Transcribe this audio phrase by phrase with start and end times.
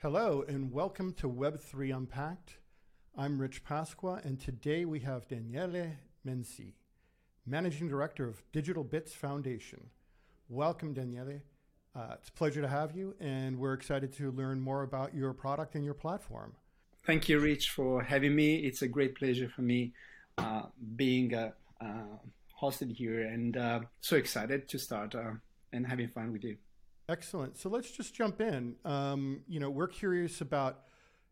[0.00, 2.58] Hello, and welcome to Web3 Unpacked.
[3.16, 6.74] I'm Rich Pasqua, and today we have Daniele Mensi,
[7.44, 9.90] Managing Director of Digital Bits Foundation.
[10.48, 11.40] Welcome, Daniele.
[11.96, 15.32] Uh, it's a pleasure to have you, and we're excited to learn more about your
[15.32, 16.54] product and your platform.
[17.04, 18.54] Thank you, Rich, for having me.
[18.54, 19.94] It's a great pleasure for me
[20.38, 22.18] uh, being uh, uh
[22.62, 25.32] hosted here, and uh, so excited to start uh,
[25.72, 26.56] and having fun with you.
[27.08, 27.56] Excellent.
[27.56, 28.76] So let's just jump in.
[28.84, 30.80] Um, you know, we're curious about.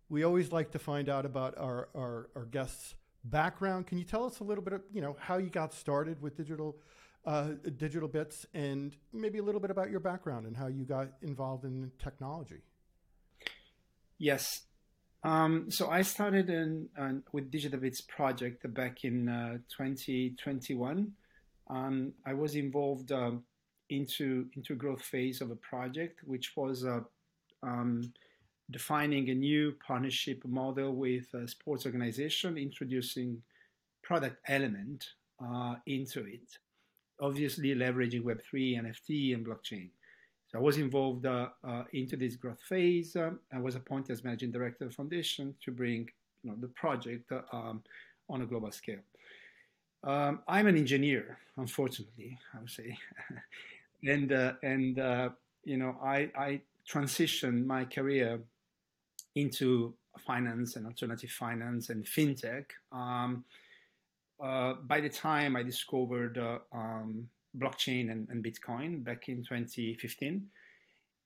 [0.08, 3.88] We always like to find out about our, our, our guests' background.
[3.88, 6.36] Can you tell us a little bit of you know how you got started with
[6.36, 6.76] digital
[7.26, 11.08] uh, digital bits and maybe a little bit about your background and how you got
[11.22, 12.62] involved in technology?
[14.18, 14.48] Yes.
[15.24, 21.12] Um, so I started in, uh, with Digital Bits project back in uh, 2021.
[21.68, 23.42] Um, I was involved um,
[23.90, 27.00] into into growth phase of a project, which was uh,
[27.62, 28.12] um,
[28.70, 33.42] defining a new partnership model with a sports organization, introducing
[34.02, 35.04] product element
[35.44, 36.58] uh, into it.
[37.20, 39.88] Obviously, leveraging Web3, NFT, and blockchain.
[40.48, 43.16] So I was involved uh, uh, into this growth phase.
[43.16, 46.08] Um, I was appointed as managing director of the foundation to bring
[46.42, 47.82] you know the project um,
[48.28, 49.00] on a global scale.
[50.04, 52.96] Um, I'm an engineer, unfortunately, I would say.
[54.04, 55.28] and uh, and uh,
[55.64, 58.40] you know I I transitioned my career
[59.34, 59.94] into
[60.26, 62.64] finance and alternative finance and fintech.
[62.92, 63.44] Um,
[64.42, 70.46] uh, by the time I discovered uh, um, blockchain and, and, Bitcoin back in 2015,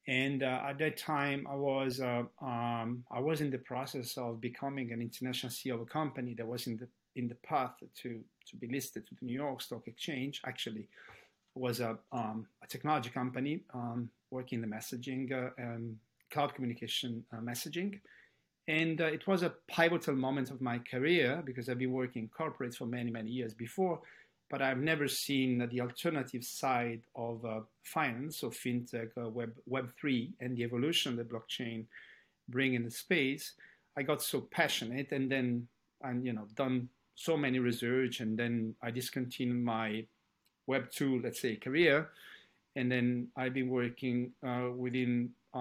[0.06, 4.40] and uh, at that time I was uh, um, I was in the process of
[4.40, 8.20] becoming an international CEO of a company that was in the in the path to
[8.48, 10.40] to be listed to the New York Stock Exchange.
[10.46, 10.88] Actually,
[11.54, 15.96] was a, um, a technology company um, working in the messaging, uh, um,
[16.30, 18.00] cloud communication uh, messaging.
[18.68, 22.28] And uh, it was a pivotal moment of my career because I've been working in
[22.28, 24.00] corporates for many, many years before,
[24.48, 30.32] but I've never seen the alternative side of uh, finance, so fintech, uh, web, Web3,
[30.40, 31.86] and the evolution that blockchain
[32.48, 33.54] bring in the space.
[33.96, 35.66] I got so passionate and then,
[36.02, 40.04] and you know, done so many research and then I discontinued my
[40.72, 41.96] Web two, let's say, career,
[42.76, 43.06] and then
[43.40, 44.18] I've been working
[44.50, 45.12] uh, within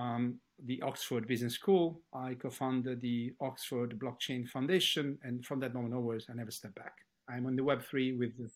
[0.01, 0.23] um,
[0.69, 1.85] the Oxford Business School.
[2.27, 6.95] I co-founded the Oxford Blockchain Foundation, and from that moment onwards, I never stepped back.
[7.33, 8.49] I'm on the Web three with the,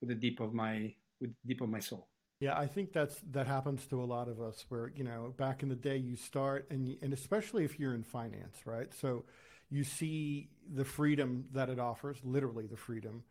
[0.00, 0.74] with the deep of my
[1.20, 2.04] with deep of my soul.
[2.40, 4.66] Yeah, I think that's that happens to a lot of us.
[4.70, 8.04] Where you know, back in the day, you start and and especially if you're in
[8.18, 8.90] finance, right?
[9.02, 9.24] So
[9.70, 10.50] you see
[10.80, 13.24] the freedom that it offers, literally the freedom,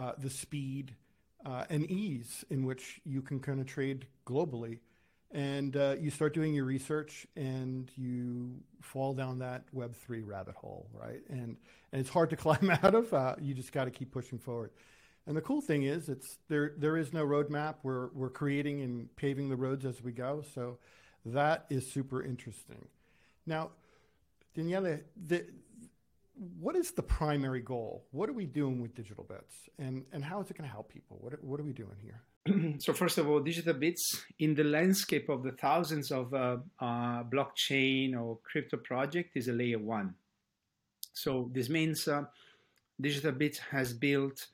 [0.00, 0.86] uh, the speed,
[1.44, 4.78] uh, and ease in which you can kind of trade globally.
[5.32, 10.88] And uh, you start doing your research and you fall down that Web3 rabbit hole,
[10.92, 11.20] right?
[11.28, 11.56] And,
[11.92, 13.12] and it's hard to climb out of.
[13.14, 14.70] Uh, you just got to keep pushing forward.
[15.26, 16.72] And the cool thing is, it's there.
[16.76, 17.76] There is no roadmap.
[17.82, 20.42] We're we're creating and paving the roads as we go.
[20.54, 20.78] So
[21.24, 22.88] that is super interesting.
[23.46, 23.70] Now,
[24.54, 25.46] Daniele, the
[26.58, 28.06] what is the primary goal?
[28.12, 30.88] What are we doing with Digital Bits, and and how is it going to help
[30.90, 31.18] people?
[31.20, 32.22] What what are we doing here?
[32.78, 37.24] so first of all, Digital Bits in the landscape of the thousands of uh, uh,
[37.24, 40.14] blockchain or crypto project is a layer one.
[41.12, 42.24] So this means uh,
[42.98, 44.46] Digital Bits has built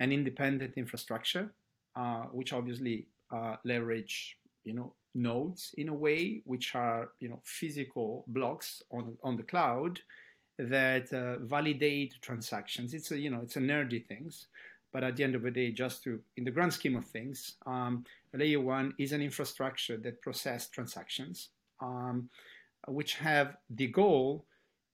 [0.00, 1.52] an independent infrastructure,
[1.96, 7.42] uh, which obviously uh, leverage you know nodes in a way, which are you know
[7.44, 10.00] physical blocks on on the cloud
[10.58, 12.94] that uh, validate transactions.
[12.94, 14.46] It's a you know it's a nerdy things,
[14.92, 17.56] but at the end of the day, just to in the grand scheme of things,
[17.66, 21.50] um, layer one is an infrastructure that process transactions,
[21.80, 22.28] um,
[22.88, 24.46] which have the goal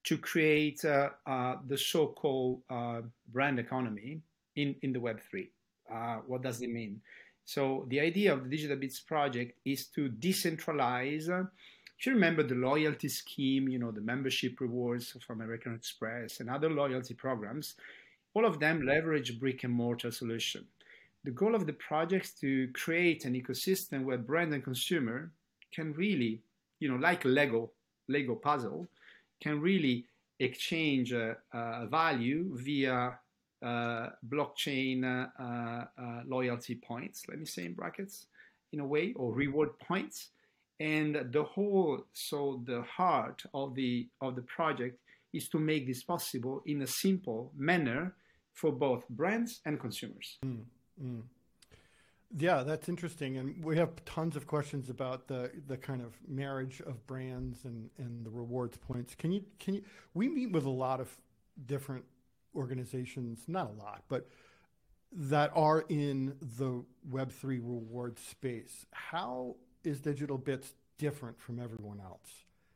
[0.04, 3.02] to create uh, uh, the so-called uh,
[3.32, 4.20] brand economy
[4.56, 5.50] in in the Web three.
[5.92, 7.00] Uh, what does it mean?
[7.44, 11.28] So the idea of the Digital Bits project is to decentralize
[11.98, 16.50] if you remember the loyalty scheme, you know, the membership rewards from American Express and
[16.50, 17.74] other loyalty programs,
[18.34, 20.66] all of them leverage brick and mortar solution.
[21.24, 25.30] The goal of the project is to create an ecosystem where brand and consumer
[25.72, 26.42] can really,
[26.80, 27.70] you know, like Lego,
[28.08, 28.88] Lego puzzle,
[29.40, 30.06] can really
[30.40, 33.18] exchange uh, uh, value via
[33.62, 38.26] uh, blockchain uh, uh, loyalty points, let me say in brackets,
[38.72, 40.30] in a way, or reward points
[40.82, 44.98] and the whole so the heart of the of the project
[45.32, 48.14] is to make this possible in a simple manner
[48.52, 50.64] for both brands and consumers mm,
[51.02, 51.22] mm.
[52.34, 56.80] Yeah, that's interesting, and we have tons of questions about the the kind of marriage
[56.86, 59.14] of brands and and the rewards points.
[59.14, 59.82] Can you can you?
[60.14, 61.14] We meet with a lot of
[61.66, 62.06] different
[62.56, 64.28] organizations, not a lot, but
[65.12, 68.86] that are in the Web three reward space.
[68.92, 72.30] How is Digital Bits different from everyone else?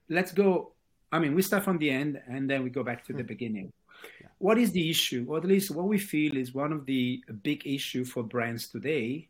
[0.08, 0.72] Let's go.
[1.12, 3.72] I mean, we start from the end and then we go back to the beginning.
[4.20, 4.28] Yeah.
[4.38, 7.66] What is the issue, or at least what we feel is one of the big
[7.66, 9.28] issue for brands today?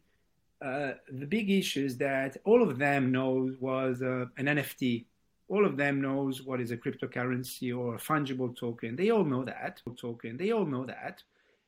[0.61, 5.05] Uh, the big issue is that all of them knows was uh, an NFT.
[5.49, 8.97] All of them knows what is a cryptocurrency or a fungible token.
[8.97, 10.37] They all know that token.
[10.37, 11.23] They all know that.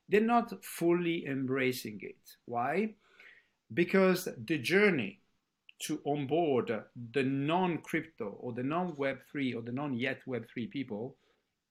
[0.09, 2.35] They're not fully embracing it.
[2.45, 2.95] Why?
[3.73, 5.19] Because the journey
[5.79, 6.83] to onboard
[7.13, 11.15] the non-crypto or the non-Web3 or the non-yet Web3 people,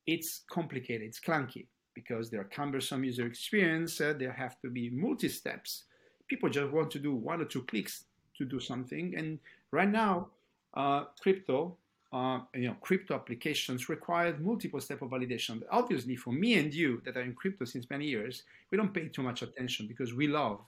[0.06, 4.88] it's complicated, it's clunky because there are cumbersome user experience, uh, there have to be
[4.90, 5.84] multi-steps.
[6.28, 8.05] People just want to do one or two clicks
[8.37, 9.14] to do something.
[9.16, 9.38] And
[9.72, 10.28] right now,
[10.75, 11.76] uh, crypto,
[12.12, 15.61] uh, you know, crypto applications require multiple step of validation.
[15.61, 18.94] But obviously, for me and you that are in crypto since many years, we don't
[18.94, 20.61] pay too much attention because we love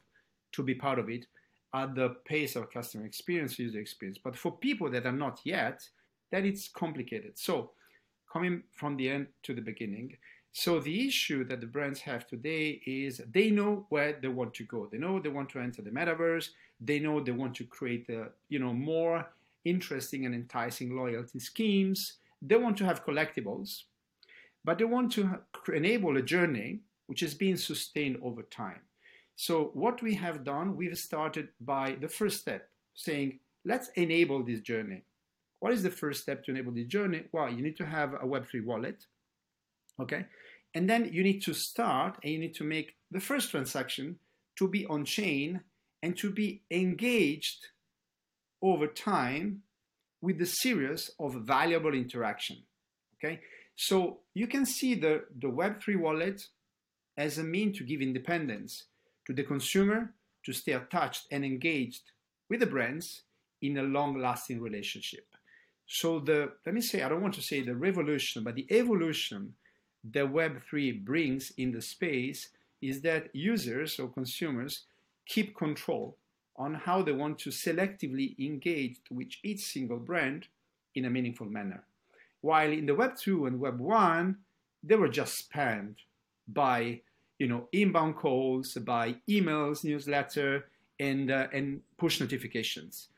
[0.52, 1.26] to be part of it
[1.74, 4.18] at the pace of customer experience, user experience.
[4.22, 5.88] But for people that are not yet,
[6.32, 7.38] that it's complicated.
[7.38, 7.70] So
[8.32, 10.16] coming from the end to the beginning.
[10.52, 14.64] So the issue that the brands have today is they know where they want to
[14.64, 14.88] go.
[14.90, 16.48] They know they want to enter the metaverse.
[16.80, 19.26] They know they want to create a, you know more
[19.64, 22.14] interesting and enticing loyalty schemes.
[22.42, 23.82] They want to have collectibles,
[24.64, 25.38] but they want to
[25.72, 28.80] enable a journey which is being sustained over time.
[29.40, 34.60] So what we have done, we've started by the first step, saying, let's enable this
[34.60, 35.02] journey.
[35.60, 37.22] What is the first step to enable this journey?
[37.32, 39.06] Well, you need to have a Web3 wallet,
[39.98, 40.26] okay?
[40.74, 44.18] And then you need to start and you need to make the first transaction
[44.56, 45.62] to be on chain
[46.02, 47.68] and to be engaged
[48.60, 49.62] over time
[50.20, 52.58] with the series of valuable interaction,
[53.16, 53.40] okay?
[53.74, 56.46] So you can see the, the Web3 wallet
[57.16, 58.84] as a mean to give independence
[59.30, 60.12] to the consumer
[60.42, 62.02] to stay attached and engaged
[62.48, 63.22] with the brands
[63.62, 65.24] in a long lasting relationship.
[65.86, 69.54] So the let me say I don't want to say the revolution, but the evolution
[70.12, 72.48] that Web3 brings in the space
[72.82, 74.86] is that users or consumers
[75.26, 76.16] keep control
[76.56, 80.48] on how they want to selectively engage with each single brand
[80.96, 81.84] in a meaningful manner.
[82.40, 84.36] While in the Web 2 and Web 1,
[84.82, 85.96] they were just spammed
[86.48, 87.02] by
[87.40, 90.66] you know, inbound calls, by emails, newsletter,
[91.00, 93.08] and, uh, and push notifications.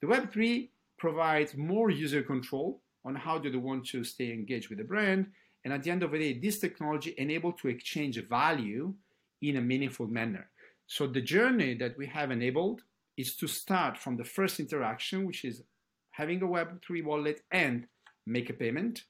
[0.00, 4.78] The Web3 provides more user control on how do they want to stay engaged with
[4.78, 5.28] the brand.
[5.64, 8.94] And at the end of the day, this technology enabled to exchange value
[9.40, 10.50] in a meaningful manner.
[10.88, 12.82] So the journey that we have enabled
[13.16, 15.62] is to start from the first interaction, which is
[16.10, 17.86] having a Web3 wallet and
[18.26, 19.04] make a payment,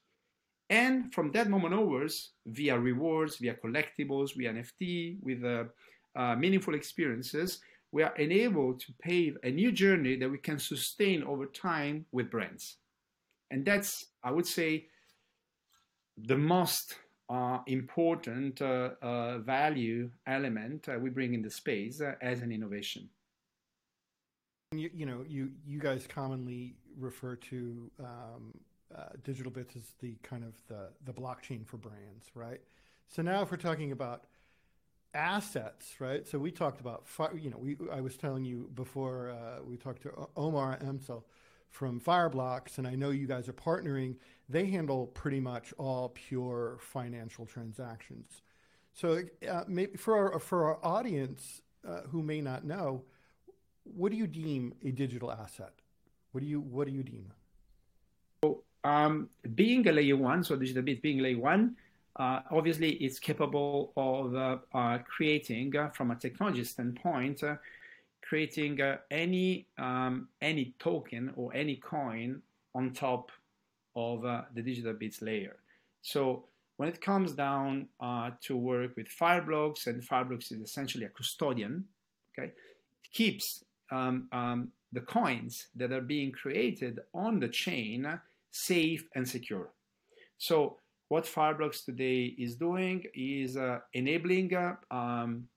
[0.69, 5.63] and from that moment onwards, via rewards, via collectibles, via NFT, with uh,
[6.15, 7.59] uh, meaningful experiences,
[7.91, 12.29] we are enabled to pave a new journey that we can sustain over time with
[12.29, 12.77] brands.
[13.49, 14.85] And that's, I would say,
[16.17, 16.95] the most
[17.29, 23.09] uh, important uh, uh, value element uh, we bring in the space as an innovation.
[24.71, 28.53] You, you, know, you you guys commonly refer to um,
[28.95, 32.61] uh, digital bits is the kind of the the blockchain for brands, right?
[33.07, 34.25] So now if we're talking about
[35.13, 36.27] assets, right?
[36.27, 37.05] So we talked about,
[37.35, 41.23] you know, we I was telling you before uh, we talked to Omar Emsel
[41.69, 44.15] from Fireblocks, and I know you guys are partnering.
[44.47, 48.41] They handle pretty much all pure financial transactions.
[48.93, 53.03] So uh, maybe for our, for our audience uh, who may not know,
[53.83, 55.73] what do you deem a digital asset?
[56.31, 57.31] What do you what do you deem?
[58.83, 61.75] Um, being a layer one, so Digital Bits being layer one,
[62.15, 67.55] uh, obviously it's capable of uh, uh, creating, uh, from a technology standpoint, uh,
[68.21, 72.41] creating uh, any um, any token or any coin
[72.75, 73.31] on top
[73.95, 74.21] of
[74.53, 75.57] the Digital Bits layer.
[76.01, 76.45] So
[76.77, 77.87] when it comes down
[78.41, 81.83] to work with Fireblocks, and Fireblocks is essentially a custodian,
[82.31, 88.19] okay, it keeps um, um, the coins that are being created on the chain
[88.51, 89.69] safe and secure.
[90.37, 90.77] So
[91.09, 95.47] what Fireblocks today is doing is uh, enabling uh, um,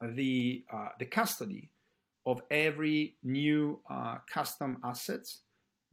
[0.00, 1.70] the, uh, the custody
[2.24, 5.40] of every new uh, custom assets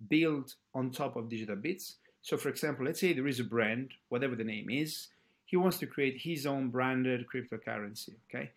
[0.10, 1.98] built on top of digital bits.
[2.22, 5.08] So for example, let's say there is a brand, whatever the name is,
[5.46, 8.52] he wants to create his own branded cryptocurrency, okay?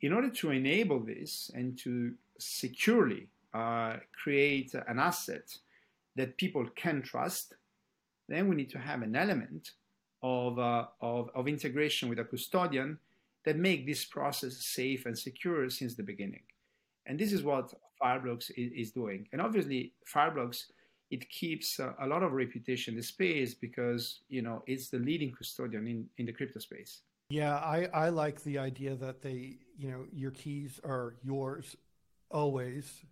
[0.00, 5.56] in order to enable this and to securely uh, create an asset
[6.18, 7.54] that people can trust,
[8.28, 9.70] then we need to have an element
[10.22, 12.98] of, uh, of, of integration with a custodian
[13.44, 16.42] that make this process safe and secure since the beginning.
[17.06, 17.72] And this is what
[18.02, 19.26] Fireblocks is, is doing.
[19.32, 20.64] And obviously, Fireblocks
[21.10, 24.98] it keeps uh, a lot of reputation in the space because you know it's the
[24.98, 27.00] leading custodian in, in the crypto space.
[27.30, 31.76] Yeah, I, I like the idea that they you know your keys are yours
[32.30, 33.04] always,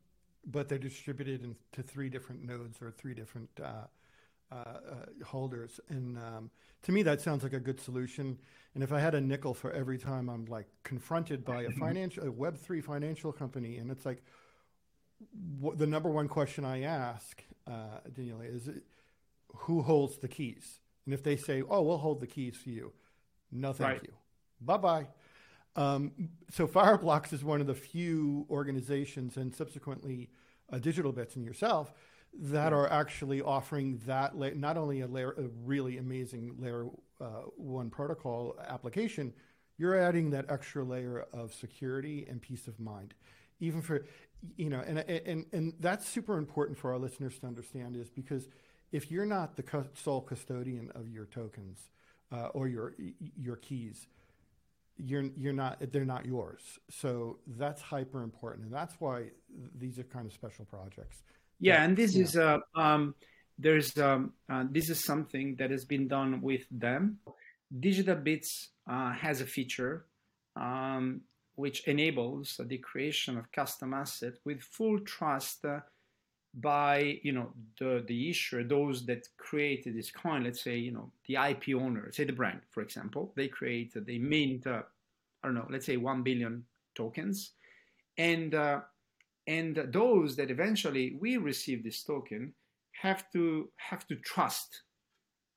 [0.46, 3.86] but they're distributed into three different nodes or three different uh,
[4.52, 5.80] uh, uh, holders.
[5.88, 6.50] And um,
[6.82, 8.38] to me, that sounds like a good solution.
[8.74, 12.24] And if I had a nickel for every time I'm like confronted by a financial,
[12.24, 14.22] a Web three financial company, and it's like
[15.60, 18.84] w- the number one question I ask, uh, Daniele, is it,
[19.48, 20.80] who holds the keys?
[21.06, 22.92] And if they say, "Oh, we'll hold the keys for you,"
[23.50, 24.02] no, thank right.
[24.02, 24.14] you,
[24.60, 25.06] bye bye.
[25.76, 30.30] Um, so Fireblocks is one of the few organizations, and subsequently
[30.73, 31.92] uh, Digital Bits and yourself
[32.38, 36.87] that are actually offering that la- not only a layer, a really amazing layer
[37.21, 39.33] uh, one protocol application,
[39.78, 43.14] you're adding that extra layer of security and peace of mind,
[43.61, 44.04] even for
[44.56, 48.49] you know, and and and that's super important for our listeners to understand is because
[48.92, 51.90] if you're not the sole custodian of your tokens
[52.33, 52.95] uh, or your
[53.37, 54.06] your keys,
[54.98, 56.62] you're you're not they're not yours.
[56.90, 59.30] So that's hyper important, and that's why
[59.78, 61.22] these are kind of special projects.
[61.60, 62.22] Yeah, and this yeah.
[62.22, 63.14] is uh, um,
[63.58, 67.18] there's um, uh, this is something that has been done with them.
[67.78, 70.06] Digital Bits uh, has a feature
[70.54, 71.22] um,
[71.56, 75.80] which enables the creation of custom asset with full trust uh,
[76.56, 80.44] by you know the the issuer, those that created this coin.
[80.44, 84.18] Let's say you know the IP owner, say the brand, for example, they create they
[84.18, 84.82] mint uh,
[85.42, 87.52] I don't know, let's say one billion tokens,
[88.18, 88.80] and uh,
[89.46, 92.52] and those that eventually we receive this token
[93.02, 94.82] have to have to trust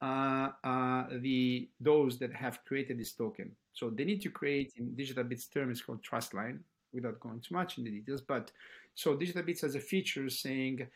[0.02, 3.52] uh, uh, the those that have created this token.
[3.74, 6.60] So they need to create in digital bits term is called trust line
[6.94, 8.22] without going too much in the details.
[8.22, 8.52] But
[9.00, 10.88] so digital bits has a feature saying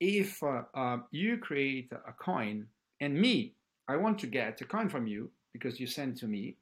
[0.00, 2.66] if uh, uh you create a coin
[3.00, 3.54] and me,
[3.86, 6.56] I want to get a coin from you because you send to me,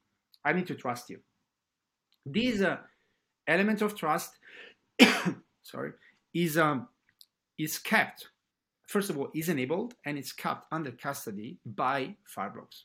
[0.44, 1.18] I need to trust you.
[2.26, 2.76] These uh,
[3.46, 4.32] element of trust
[5.62, 5.92] sorry,
[6.34, 6.88] is um,
[7.58, 8.28] is kept.
[8.87, 12.82] First of all, is enabled and it's kept under custody by Fireblocks.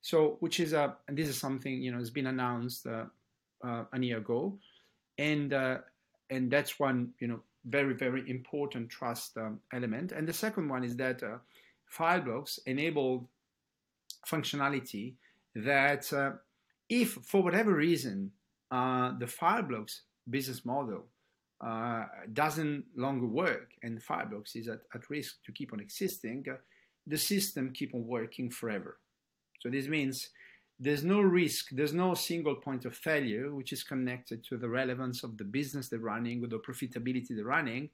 [0.00, 3.04] So, which is a and this is something you know has been announced uh,
[3.64, 4.58] uh, a year ago,
[5.18, 5.78] and uh,
[6.32, 10.12] and that's one you know very very important trust um, element.
[10.12, 11.38] And the second one is that uh,
[11.96, 13.26] Fireblocks enabled
[14.26, 15.14] functionality
[15.54, 16.32] that uh,
[16.88, 18.32] if for whatever reason
[18.70, 21.04] uh, the Fireblocks business model
[21.60, 26.56] uh, doesn't longer work and Fireblocks is at, at risk to keep on existing, uh,
[27.06, 28.98] the system keep on working forever.
[29.60, 30.30] So this means
[30.82, 35.22] there's no risk, there's no single point of failure which is connected to the relevance
[35.22, 37.88] of the business they're running or the profitability they're running,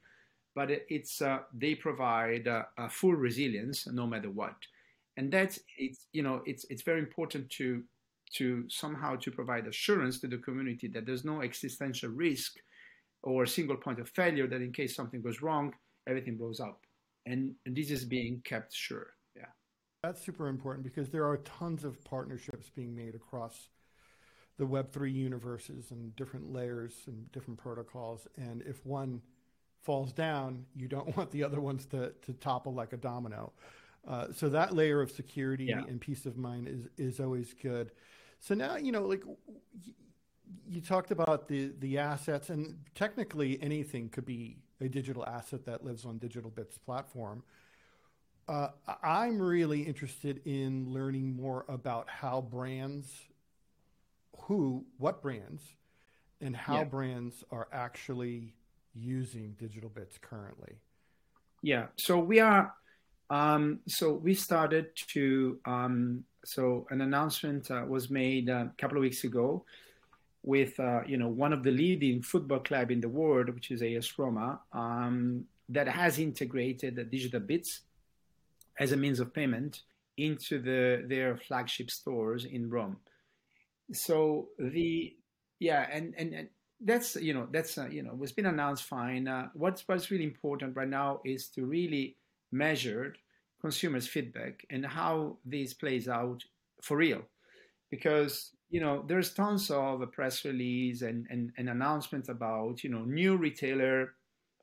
[0.54, 4.56] but it's uh, they provide a full resilience no matter what,
[5.18, 7.82] and that's it's you know it's it's very important to
[8.32, 12.56] to somehow to provide assurance to the community that there's no existential risk
[13.22, 15.72] or single point of failure that in case something goes wrong,
[16.08, 16.80] everything blows up.
[17.26, 19.08] And, and this is being kept sure.
[20.02, 23.68] That's super important because there are tons of partnerships being made across
[24.56, 28.26] the Web3 universes and different layers and different protocols.
[28.36, 29.22] And if one
[29.82, 33.52] falls down, you don't want the other ones to, to topple like a domino.
[34.06, 35.82] Uh, so that layer of security yeah.
[35.88, 37.90] and peace of mind is, is always good.
[38.40, 39.24] So now, you know, like
[40.68, 45.84] you talked about the the assets, and technically anything could be a digital asset that
[45.84, 47.42] lives on Digital Bits platform.
[48.48, 48.68] Uh,
[49.02, 53.06] I'm really interested in learning more about how brands,
[54.38, 55.62] who, what brands,
[56.40, 56.84] and how yeah.
[56.84, 58.54] brands are actually
[58.94, 60.76] using Digital Bits currently.
[61.62, 62.72] Yeah, so we are.
[63.28, 65.58] Um, so we started to.
[65.66, 69.64] Um, so an announcement uh, was made uh, a couple of weeks ago
[70.42, 73.82] with uh, you know one of the leading football club in the world, which is
[73.82, 77.82] AS Roma, um, that has integrated the digital bits
[78.78, 79.82] as a means of payment
[80.16, 82.96] into the their flagship stores in Rome.
[83.92, 85.14] So the
[85.58, 86.48] yeah, and and, and
[86.80, 89.28] that's you know that's uh, you know was been announced fine.
[89.28, 92.16] Uh, what's what's really important right now is to really
[92.52, 93.14] measure
[93.60, 96.44] consumers' feedback and how this plays out
[96.82, 97.22] for real
[97.90, 102.90] because you know there's tons of a press release and, and, and announcements about you
[102.90, 104.14] know new retailer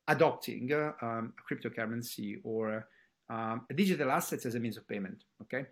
[0.07, 2.87] adopting uh, um, a cryptocurrency or
[3.29, 5.23] um, digital assets as a means of payment.
[5.41, 5.65] Okay,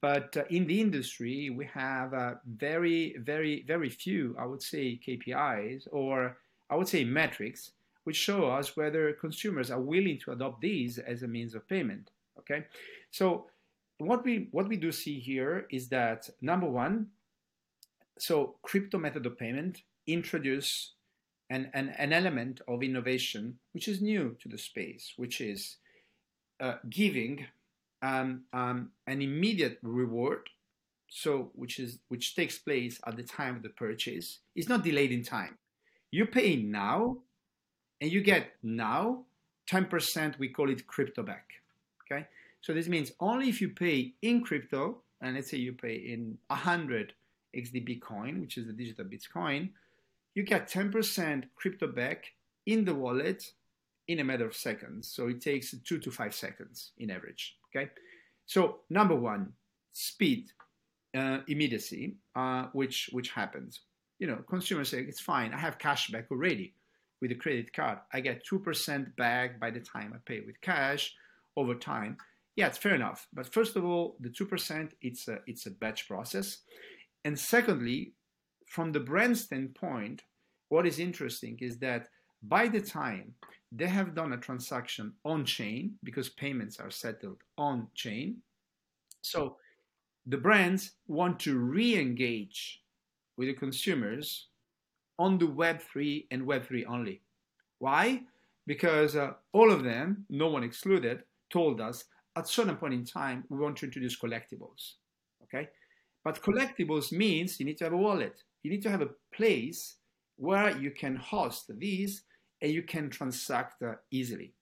[0.00, 5.00] but uh, in the industry we have uh, very very very few i would say
[5.06, 6.36] kpis or
[6.70, 7.72] i would say metrics
[8.04, 12.10] which show us whether consumers are willing to adopt these as a means of payment
[12.38, 12.64] okay
[13.10, 13.46] so
[13.98, 17.06] what we what we do see here is that number one
[18.18, 20.92] so crypto method of payment introduce
[21.50, 25.76] an, an, an element of innovation which is new to the space which is
[26.60, 27.46] uh, giving
[28.02, 30.48] um, um, an immediate reward,
[31.08, 35.12] so which is which takes place at the time of the purchase, is not delayed
[35.12, 35.58] in time.
[36.10, 37.18] You pay now,
[38.00, 39.24] and you get now
[39.70, 40.38] 10%.
[40.38, 41.46] We call it crypto back.
[42.10, 42.26] Okay,
[42.60, 46.38] so this means only if you pay in crypto, and let's say you pay in
[46.48, 47.12] 100
[47.56, 49.70] XDB coin, which is the digital Bitcoin,
[50.34, 52.24] you get 10% crypto back
[52.66, 53.42] in the wallet
[54.08, 55.08] in a matter of seconds.
[55.08, 57.56] So it takes two to five seconds in average.
[57.68, 57.90] Okay,
[58.46, 59.52] so number one,
[59.92, 60.50] speed,
[61.16, 63.80] uh, immediacy, uh, which which happens.
[64.18, 65.54] You know, consumers say it's fine.
[65.54, 66.74] I have cash back already
[67.20, 67.98] with a credit card.
[68.12, 71.14] I get two percent back by the time I pay with cash
[71.56, 72.16] over time.
[72.56, 73.28] Yeah, it's fair enough.
[73.32, 76.58] But first of all, the two percent it's a it's a batch process,
[77.24, 78.14] and secondly,
[78.66, 80.22] from the brand standpoint,
[80.68, 82.08] what is interesting is that
[82.42, 83.34] by the time
[83.72, 88.38] they have done a transaction on chain because payments are settled on chain.
[89.22, 89.56] So
[90.26, 92.82] the brands want to re engage
[93.36, 94.48] with the consumers
[95.18, 97.22] on the Web3 and Web3 only.
[97.78, 98.22] Why?
[98.66, 102.04] Because uh, all of them, no one excluded, told us
[102.36, 104.94] at certain point in time we want to introduce collectibles.
[105.44, 105.68] Okay?
[106.24, 108.42] But collectibles means you need to have a wallet.
[108.62, 109.96] You need to have a place
[110.36, 112.22] where you can host these
[112.60, 114.52] and you can transact easily.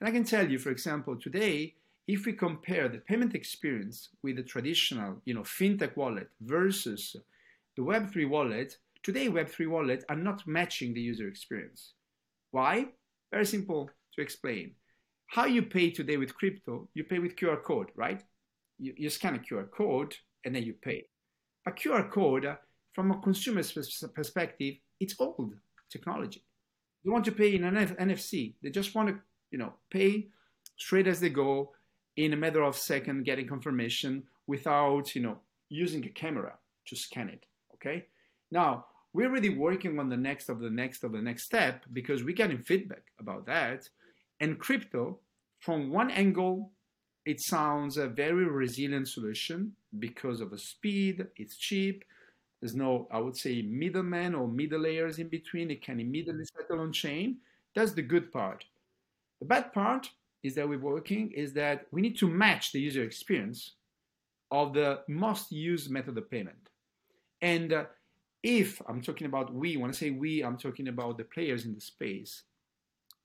[0.00, 1.74] And I can tell you, for example, today,
[2.08, 7.14] if we compare the payment experience with the traditional, you know, fintech wallet versus
[7.76, 11.94] the Web3 wallet, today Web3 wallets are not matching the user experience.
[12.50, 12.86] Why?
[13.30, 14.72] Very simple to explain.
[15.28, 18.22] How you pay today with crypto, you pay with QR code, right?
[18.78, 21.04] You, you scan a QR code and then you pay.
[21.66, 22.56] A QR code,
[22.92, 23.72] from a consumer's
[24.14, 25.54] perspective, it's old
[25.92, 26.42] technology.
[27.04, 28.54] They want to pay in an NFC.
[28.62, 29.16] They just want to,
[29.50, 30.28] you know, pay
[30.76, 31.72] straight as they go
[32.16, 36.54] in a matter of second, getting confirmation without, you know, using a camera
[36.86, 37.46] to scan it.
[37.74, 38.06] Okay.
[38.50, 42.22] Now we're really working on the next of the next of the next step because
[42.22, 43.88] we're getting feedback about that.
[44.40, 45.18] And crypto,
[45.60, 46.72] from one angle,
[47.26, 52.04] it sounds a very resilient solution because of the speed, it's cheap,
[52.60, 55.70] there's no, I would say, middleman or middle layers in between.
[55.70, 57.38] It can immediately settle on chain.
[57.74, 58.64] That's the good part.
[59.40, 60.10] The bad part
[60.42, 63.72] is that we're working is that we need to match the user experience
[64.50, 66.68] of the most used method of payment.
[67.40, 67.84] And uh,
[68.42, 71.74] if I'm talking about we, when I say we, I'm talking about the players in
[71.74, 72.42] the space,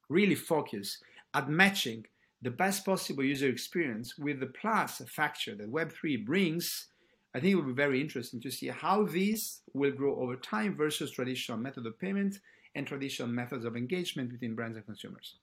[0.07, 0.99] really focus
[1.33, 2.05] at matching
[2.41, 6.87] the best possible user experience with the plus factor that Web3 brings
[7.35, 10.73] I think it will be very interesting to see how these will grow over time
[10.73, 12.39] versus traditional method of payment
[12.75, 15.35] and traditional methods of engagement between brands and consumers.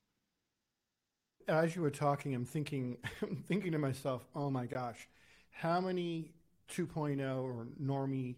[1.49, 5.07] As you were talking, I'm thinking, I'm thinking to myself, oh my gosh,
[5.51, 6.33] how many
[6.73, 8.37] 2.0 or normie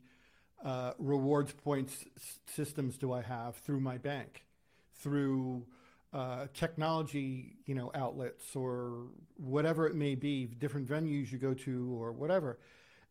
[0.65, 2.05] uh, rewards points
[2.53, 4.43] systems do I have through my bank,
[4.97, 5.65] through
[6.13, 11.97] uh, technology, you know, outlets or whatever it may be, different venues you go to
[11.97, 12.59] or whatever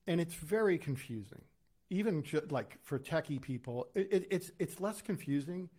[0.08, 1.42] and it's very confusing.
[1.90, 5.70] Even ju- like for techie people, it, it, it's it's less confusing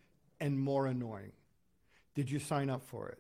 [0.40, 1.32] and more annoying.
[2.14, 3.18] Did you sign up for it?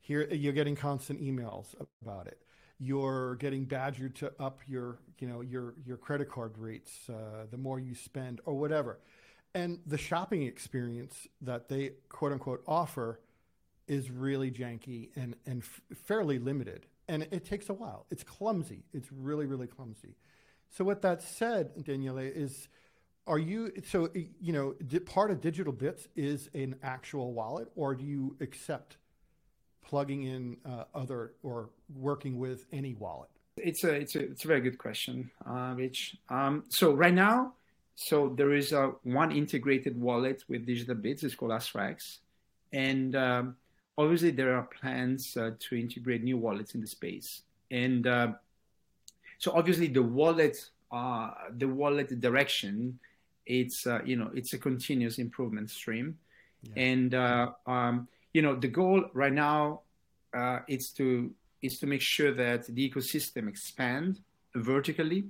[0.00, 2.38] Here you're getting constant emails about it.
[2.78, 7.58] You're getting badgered to up your you know your your credit card rates uh, the
[7.58, 8.98] more you spend or whatever.
[9.54, 13.20] And the shopping experience that they quote unquote offer
[13.86, 18.06] is really janky and and f- fairly limited and it takes a while.
[18.10, 18.84] It's clumsy.
[18.92, 20.16] It's really, really clumsy.
[20.70, 22.68] So with that said, Daniele, is
[23.26, 24.74] are you so you know
[25.06, 28.98] part of digital bits is an actual wallet, or do you accept
[29.84, 33.30] plugging in uh, other or working with any wallet?
[33.56, 36.16] It's a it's a it's a very good question, uh, Rich.
[36.28, 37.54] Um, so right now,
[37.94, 41.22] so there is a one integrated wallet with digital bits.
[41.22, 42.18] It's called AstraX,
[42.72, 43.56] and um,
[43.98, 47.42] obviously there are plans uh, to integrate new wallets in the space.
[47.70, 48.32] And uh,
[49.38, 50.56] so obviously the wallet
[50.92, 52.98] uh, the wallet direction,
[53.44, 56.18] it's uh, you know it's a continuous improvement stream,
[56.62, 56.82] yeah.
[56.82, 59.80] and uh, um, you know the goal right now
[60.34, 61.30] uh, is to
[61.62, 64.20] is to make sure that the ecosystem expand
[64.54, 65.24] vertically,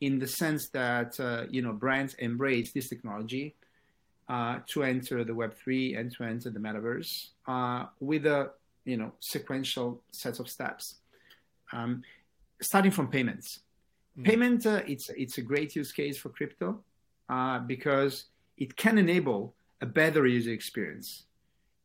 [0.00, 3.54] in the sense that uh, you know brands embrace this technology
[4.28, 7.30] uh, to enter the Web three and to enter the metaverse
[7.98, 8.50] with a
[8.84, 10.96] you know sequential set of steps.
[11.72, 12.02] Um,
[12.62, 13.60] starting from payments.
[14.18, 14.24] Mm.
[14.24, 16.80] Payment, uh, it's it's a great use case for crypto
[17.28, 21.24] uh, because it can enable a better user experience.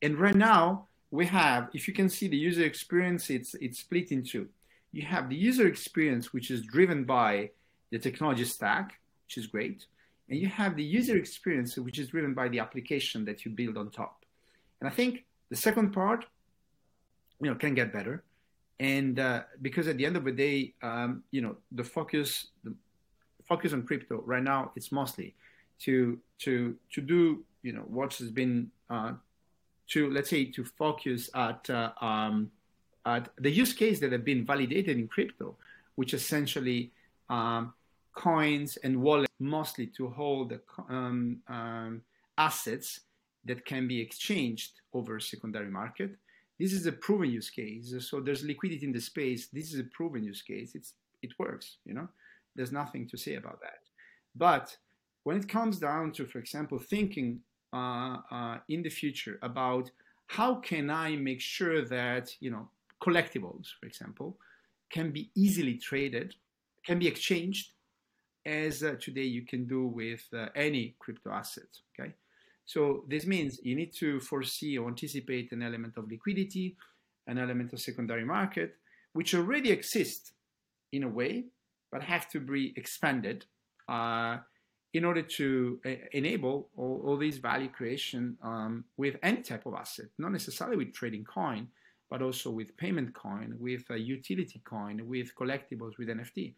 [0.02, 4.12] And right now we have, if you can see the user experience, it's it's split
[4.12, 4.48] in two.
[4.92, 7.52] You have the user experience which is driven by
[7.92, 9.86] the technology stack, which is great,
[10.30, 13.78] and you have the user experience which is driven by the application that you build
[13.78, 14.26] on top.
[14.80, 16.26] And I think the second part,
[17.42, 18.24] you know, can get better
[18.80, 22.74] and uh, because at the end of the day, um, you know, the focus, the
[23.48, 25.34] focus on crypto right now, it's mostly
[25.80, 29.14] to to to do, you know, what has been uh,
[29.88, 32.52] to let's say to focus at uh, um,
[33.06, 35.56] at the use case that have been validated in crypto,
[35.96, 36.92] which essentially
[37.30, 37.74] um,
[38.14, 40.54] coins and wallets, mostly to hold
[40.90, 42.02] um, um,
[42.38, 43.02] assets
[43.46, 46.12] that can be exchanged over a secondary market
[46.60, 47.94] this is a proven use case.
[48.00, 49.48] So there's liquidity in the space.
[49.48, 50.74] This is a proven use case.
[50.76, 51.78] It's it works.
[51.86, 52.08] You know,
[52.56, 53.80] there's nothing to say about that.
[54.36, 54.76] But
[55.24, 57.42] when it comes down to, for example, thinking
[57.74, 59.92] uh, uh, in the future about
[60.28, 62.70] how can I make sure that you know
[63.04, 64.38] collectibles, for example,
[64.90, 66.36] can be easily traded,
[66.86, 67.74] can be exchanged,
[68.46, 71.70] as uh, today you can do with uh, any crypto asset.
[72.00, 72.14] Okay,
[72.68, 76.76] so this means you need to foresee or anticipate an element of liquidity,
[77.26, 78.76] an element of secondary market,
[79.14, 80.34] which already exist
[80.92, 81.46] in a way,
[81.92, 83.46] but have to be expanded
[83.88, 84.38] uh,
[84.94, 89.74] in order to uh, enable all, all these value creation um, with any type of
[89.74, 91.70] asset, not necessarily with trading coin,
[92.10, 96.54] but also with payment coin, with utility coin, with collectibles, with NFT.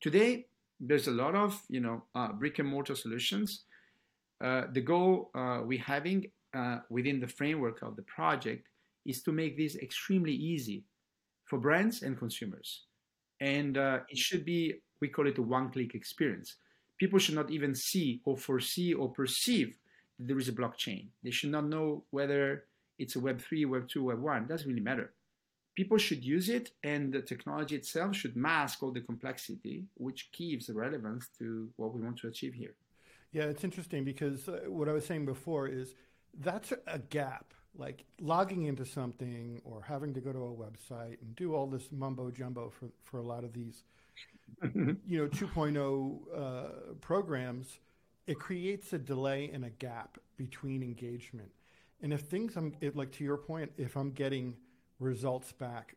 [0.00, 0.46] Today,
[0.80, 3.64] there's a lot of you know uh, brick and mortar solutions
[4.72, 8.68] the goal uh, we're having uh, within the framework of the project
[9.06, 10.84] is to make this extremely easy
[11.44, 12.84] for brands and consumers.
[13.40, 16.56] And uh, it should be, we call it a one click experience.
[16.98, 19.76] People should not even see or foresee or perceive
[20.18, 21.08] that there is a blockchain.
[21.24, 22.64] They should not know whether
[22.98, 24.42] it's a Web3, Web2, Web1.
[24.42, 25.12] It doesn't really matter.
[25.74, 30.68] People should use it, and the technology itself should mask all the complexity, which gives
[30.68, 32.74] relevance to what we want to achieve here.
[33.32, 35.94] Yeah, it's interesting because uh, what I was saying before is
[36.38, 37.54] that's a gap.
[37.74, 41.88] Like logging into something or having to go to a website and do all this
[41.90, 43.84] mumbo jumbo for, for a lot of these,
[44.74, 47.78] you know, 2.0 uh, programs,
[48.26, 51.50] it creates a delay and a gap between engagement.
[52.02, 54.56] And if things, I'm it, like to your point, if I'm getting
[54.98, 55.96] results back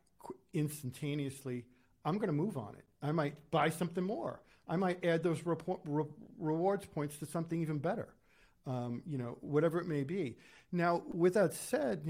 [0.54, 1.66] instantaneously,
[2.06, 2.86] I'm going to move on it.
[3.02, 4.42] I might buy something more.
[4.68, 6.06] I might add those report, re-
[6.40, 8.10] rewards points to something even better.
[8.68, 10.38] Um, you know, whatever it may be.
[10.72, 12.02] Now, with that said,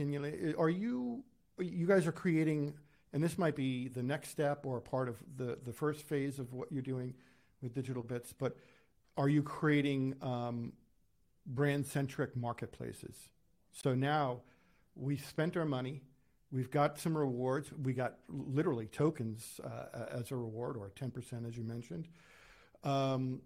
[0.57, 1.23] are you
[1.59, 2.73] you guys are creating,
[3.13, 6.53] and this might be the next step or part of the the first phase of
[6.53, 7.13] what you're doing
[7.61, 8.55] with Digital Bits, but
[9.17, 10.73] are you creating um,
[11.45, 13.29] brand centric marketplaces?
[13.71, 14.41] So now
[14.95, 16.01] we spent our money.
[16.51, 17.71] We've got some rewards.
[17.73, 22.07] We got literally tokens uh, as a reward, or 10%, as you mentioned.
[22.85, 23.41] Um,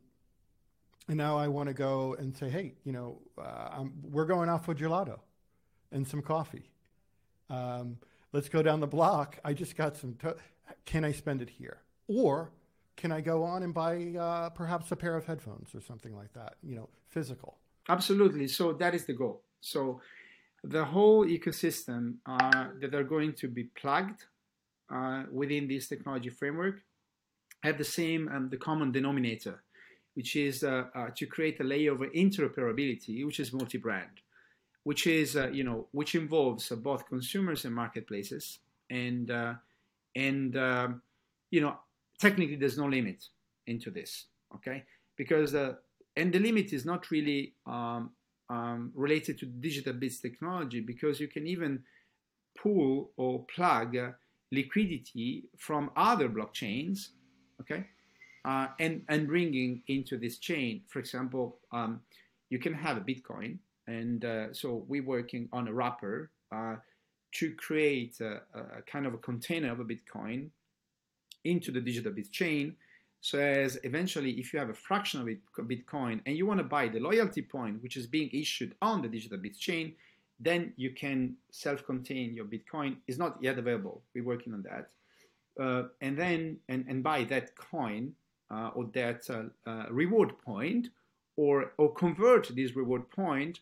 [1.08, 4.66] and now I want to go and say, hey, you know, uh, we're going off
[4.66, 5.20] for gelato
[5.92, 6.70] and some coffee.
[7.50, 7.98] Um,
[8.32, 9.40] let's go down the block.
[9.44, 10.14] I just got some.
[10.16, 10.36] To-
[10.86, 11.80] can I spend it here?
[12.08, 12.52] Or
[12.96, 16.34] can I go on and buy uh, perhaps a pair of headphones or something like
[16.34, 16.56] that?
[16.62, 17.58] You know, physical.
[17.88, 18.48] Absolutely.
[18.48, 19.42] So that is the goal.
[19.62, 20.02] So
[20.64, 24.26] the whole ecosystem uh, that are going to be plugged
[24.94, 26.82] uh, within this technology framework
[27.64, 29.62] have the same um, the common denominator,
[30.14, 34.22] which is uh, uh, to create a layer of interoperability, which is multi-brand,
[34.84, 39.54] which is uh, you know which involves uh, both consumers and marketplaces, and uh,
[40.16, 41.02] and um,
[41.52, 41.78] you know
[42.20, 43.26] technically there's no limit
[43.68, 44.84] into this, okay?
[45.18, 45.74] Because uh,
[46.16, 48.12] and the limit is not really um,
[48.50, 51.84] um, related to digital bits technology because you can even
[52.58, 53.96] pull or plug
[54.52, 57.10] liquidity from other blockchains
[57.62, 57.86] okay?
[58.46, 62.02] Uh, and, and bringing into this chain, for example, um,
[62.50, 63.58] you can have a Bitcoin.
[63.88, 66.76] And uh, so we're working on a wrapper uh,
[67.34, 70.50] to create a, a, kind of a container of a Bitcoin
[71.44, 72.76] into the digital bit chain
[73.22, 75.28] So as eventually, if you have a fraction of
[75.68, 79.10] Bitcoin and you want to buy the loyalty point, which is being issued on the
[79.10, 79.94] digital bit chain,
[80.40, 82.96] then you can self-contain your Bitcoin.
[83.08, 84.02] Is not yet available.
[84.16, 84.92] We're working on that.
[85.60, 88.14] Uh, and then and, and buy that coin
[88.52, 90.90] uh, or that uh, uh reward point
[91.36, 93.60] or or convert this reward point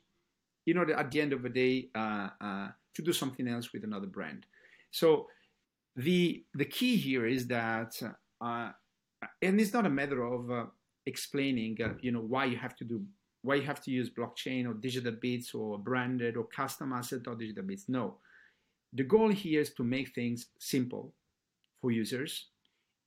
[0.66, 3.84] in order at the end of the day uh, uh, to do something else with
[3.84, 4.46] another brand.
[4.92, 5.28] So
[5.96, 8.02] the the key here is that
[9.42, 10.70] and it's not a matter of
[11.08, 13.04] explaining, you know, why you have to do,
[13.42, 17.34] why you have to use blockchain or digital bits or branded or custom asset or
[17.34, 17.86] digital bits.
[17.88, 18.18] No,
[18.94, 21.14] the goal here is to make things simple
[21.82, 22.48] for users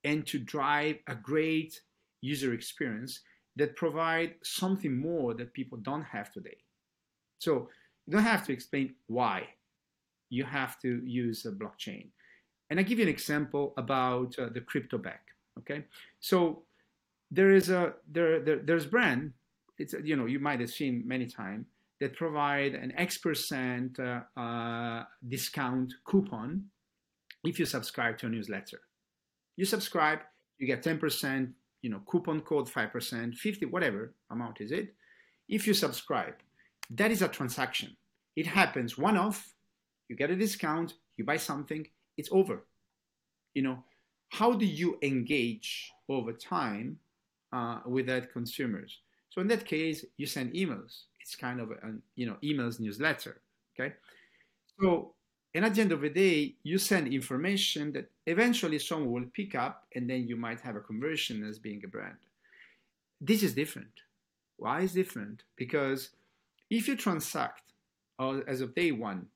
[0.03, 1.81] and to drive a great
[2.21, 3.21] user experience
[3.55, 6.57] that provide something more that people don't have today.
[7.39, 7.69] So
[8.05, 9.47] you don't have to explain why
[10.29, 12.07] you have to use a blockchain.
[12.69, 15.27] And I give you an example about uh, the crypto back.
[15.59, 15.83] Okay,
[16.21, 16.63] so
[17.29, 19.33] there is a there, there there's brand.
[19.77, 21.65] It's you know you might have seen many times
[21.99, 26.63] that provide an X percent uh, uh, discount coupon
[27.43, 28.81] if you subscribe to a newsletter.
[29.55, 30.19] You subscribe,
[30.57, 31.51] you get 10%,
[31.81, 34.93] you know, coupon code 5%, 50, whatever amount is it.
[35.49, 36.35] If you subscribe,
[36.91, 37.95] that is a transaction.
[38.35, 39.53] It happens one off,
[40.07, 42.65] you get a discount, you buy something, it's over.
[43.53, 43.83] You know,
[44.29, 46.97] how do you engage over time
[47.51, 48.99] uh, with that consumers?
[49.29, 51.03] So in that case, you send emails.
[51.21, 51.75] It's kind of a
[52.15, 53.41] you know emails newsletter.
[53.73, 53.93] Okay,
[54.79, 55.13] so
[55.53, 59.55] and at the end of the day, you send information that eventually someone will pick
[59.55, 62.17] up, and then you might have a conversion as being a brand.
[63.19, 64.01] This is different.
[64.57, 65.43] Why is different?
[65.57, 66.09] Because
[66.69, 67.73] if you transact
[68.19, 69.27] uh, as of day one,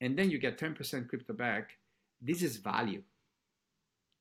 [0.00, 1.70] and then you get 10% crypto back,
[2.20, 3.02] this is value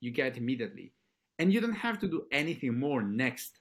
[0.05, 0.91] you get immediately.
[1.39, 3.59] And you don't have to do anything more next.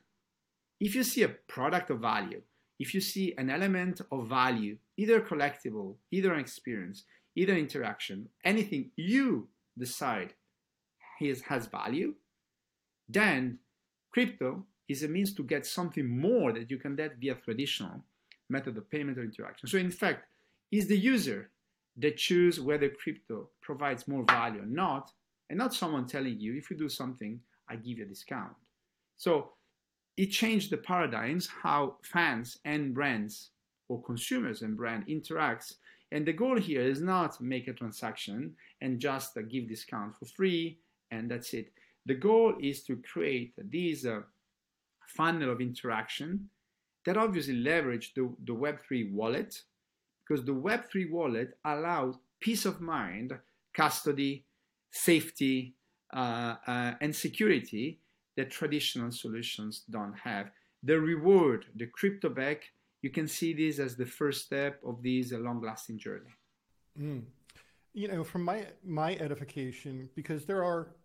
[0.80, 2.42] If you see a product of value,
[2.78, 7.04] if you see an element of value, either collectible, either an experience,
[7.36, 10.34] either interaction, anything you decide
[11.18, 12.14] has, has value,
[13.08, 13.58] then
[14.12, 18.04] crypto is a means to get something more that you can get via traditional
[18.48, 19.68] method of payment or interaction.
[19.68, 20.26] So in fact,
[20.70, 21.50] is the user
[21.96, 25.10] that choose whether crypto provides more value or not,
[25.50, 28.52] and not someone telling you if you do something i give you a discount
[29.16, 29.50] so
[30.16, 33.50] it changed the paradigms how fans and brands
[33.88, 35.74] or consumers and brand interacts
[36.12, 40.78] and the goal here is not make a transaction and just give discount for free
[41.10, 41.72] and that's it
[42.06, 44.20] the goal is to create this uh,
[45.06, 46.48] funnel of interaction
[47.06, 49.62] that obviously leverage the, the web3 wallet
[50.26, 53.32] because the web3 wallet allows peace of mind
[53.74, 54.44] custody
[54.94, 55.74] safety
[56.14, 57.98] uh, uh, and security
[58.36, 60.50] that traditional solutions don't have.
[60.82, 62.62] The reward, the crypto back,
[63.04, 66.32] you can see this as the first step of this long-lasting journey.
[66.98, 67.24] Mm.
[67.92, 70.96] You know, from my my edification, because there are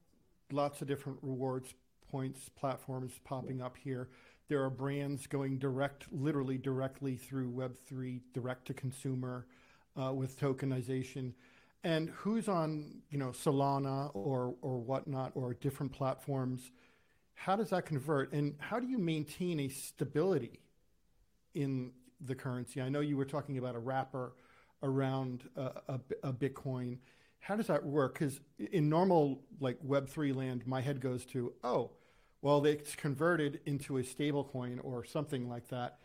[0.50, 1.74] lots of different rewards
[2.10, 4.08] points platforms popping up here.
[4.48, 9.46] There are brands going direct, literally directly through Web3, direct to consumer
[10.02, 11.34] uh, with tokenization
[11.84, 16.72] and who's on you know Solana or or whatnot or different platforms.
[17.34, 20.62] How does that convert, and how do you maintain a stability
[21.54, 22.82] in the currency?
[22.82, 24.34] I know you were talking about a wrapper
[24.84, 26.98] around a, a, a Bitcoin.
[27.40, 28.14] How does that work?
[28.14, 31.92] Because in normal like Web three land, my head goes to oh,
[32.42, 36.00] well, it's converted into a stable coin or something like that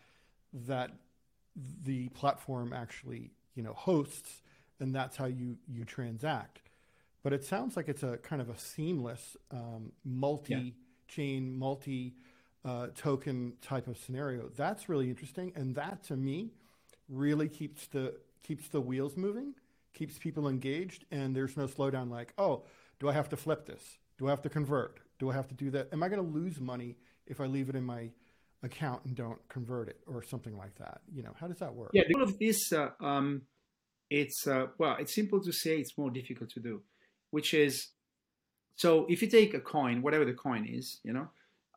[0.53, 0.91] that
[1.83, 4.41] the platform actually you know hosts
[4.79, 6.61] and that's how you you transact.
[7.23, 10.73] But it sounds like it's a kind of a seamless um, multi-chain,
[11.51, 11.57] yeah.
[11.57, 12.13] multi
[12.65, 14.49] uh, token type of scenario.
[14.55, 16.51] That's really interesting, and that to me
[17.07, 19.53] really keeps the keeps the wheels moving,
[19.93, 22.09] keeps people engaged, and there's no slowdown.
[22.09, 22.63] Like, oh,
[22.99, 23.99] do I have to flip this?
[24.17, 24.99] Do I have to convert?
[25.19, 25.89] Do I have to do that?
[25.93, 26.97] Am I going to lose money
[27.27, 28.09] if I leave it in my
[28.63, 31.01] account and don't convert it, or something like that?
[31.13, 31.91] You know, how does that work?
[31.93, 32.73] Yeah, all of this.
[32.73, 33.43] Uh, um
[34.09, 36.81] it's uh, well, it's simple to say, it's more difficult to do,
[37.31, 37.89] which is
[38.75, 41.27] so if you take a coin, whatever the coin is, you know,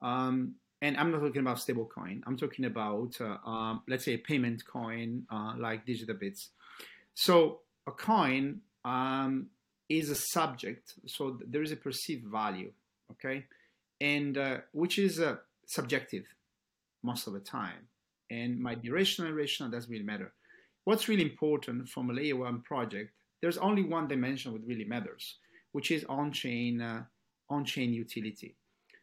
[0.02, 4.14] um, and I'm not talking about stable coin, I'm talking about uh, um, let's say
[4.14, 6.50] a payment coin uh, like digital bits.
[7.14, 9.48] So a coin um,
[9.88, 12.72] is a subject, so there is a perceived value,
[13.12, 13.44] okay,
[14.00, 15.36] and uh, which is uh,
[15.66, 16.24] subjective
[17.02, 17.88] most of the time,
[18.30, 20.32] and might be rational, irrational, doesn't really matter.
[20.84, 23.12] What's really important from a layer one project,
[23.42, 25.36] there's only one dimension that really matters,
[25.72, 27.04] which is on-chain uh,
[27.50, 28.54] on-chain utility.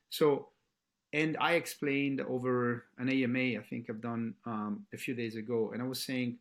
[0.10, 0.50] So
[1.16, 5.72] and I explained over an AMA, I think I've done um, a few days ago,
[5.72, 6.40] and I was saying,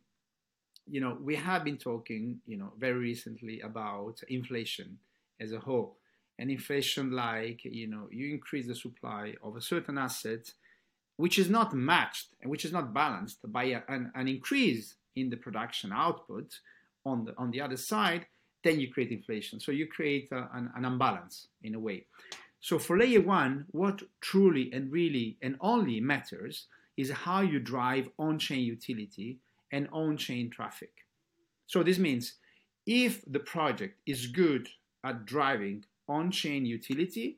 [0.85, 4.97] you know, we have been talking, you know, very recently about inflation
[5.39, 5.95] as a whole.
[6.37, 10.51] And inflation, like, you know, you increase the supply of a certain asset,
[11.15, 15.29] which is not matched and which is not balanced by a, an, an increase in
[15.29, 16.59] the production output
[17.05, 18.25] on the, on the other side,
[18.61, 19.61] then you create inflation.
[19.61, 22.07] So you create a, an, an unbalance in a way.
[22.65, 26.65] So for layer one, what truly and really and only matters
[26.97, 29.37] is how you drive on-chain utility
[29.71, 30.89] and on-chain traffic.
[31.67, 32.37] So this means
[32.87, 34.67] if the project is good
[35.03, 37.37] at driving on-chain utility,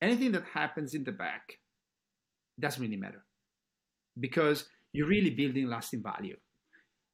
[0.00, 1.58] anything that happens in the back
[2.60, 3.24] doesn't really matter
[4.20, 6.36] because you're really building lasting value.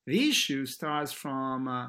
[0.06, 1.88] The issue starts from uh,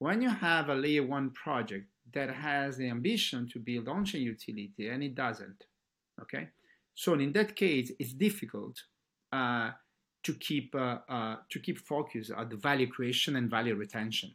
[0.00, 4.88] when you have a layer one project that has the ambition to build on-chain utility
[4.88, 5.64] and it doesn't.
[6.20, 6.48] Okay,
[6.94, 8.82] so in that case, it's difficult
[9.32, 9.70] uh,
[10.22, 14.32] to keep uh, uh, to keep focus on the value creation and value retention.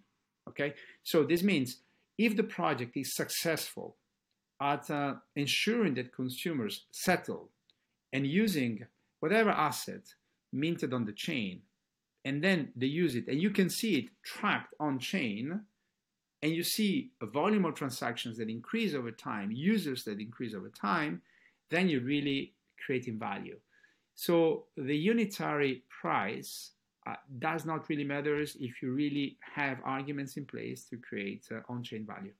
[0.47, 1.77] Okay, so this means
[2.17, 3.95] if the project is successful
[4.61, 7.49] at uh, ensuring that consumers settle
[8.13, 8.85] and using
[9.19, 10.13] whatever asset
[10.51, 11.61] minted on the chain,
[12.23, 15.61] and then they use it, and you can see it tracked on chain
[16.43, 20.69] and you see a volume of transactions that increase over time, users that increase over
[20.69, 21.21] time,
[21.71, 22.53] then you're really
[22.85, 23.57] creating value.
[24.13, 26.71] So the unitary price
[27.07, 31.61] uh, does not really matter if you really have arguments in place to create uh,
[31.69, 32.33] on-chain value.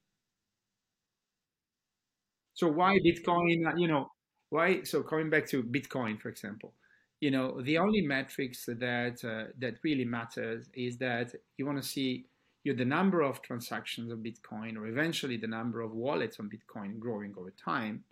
[2.54, 3.66] So why Bitcoin?
[3.66, 4.10] Uh, you know
[4.50, 4.84] why?
[4.84, 6.74] So coming back to Bitcoin, for example,
[7.22, 11.88] you know the only metrics that uh, that really matters is that you want to
[11.88, 12.26] see
[12.64, 17.00] you the number of transactions of Bitcoin or eventually the number of wallets on Bitcoin
[17.00, 18.04] growing over time,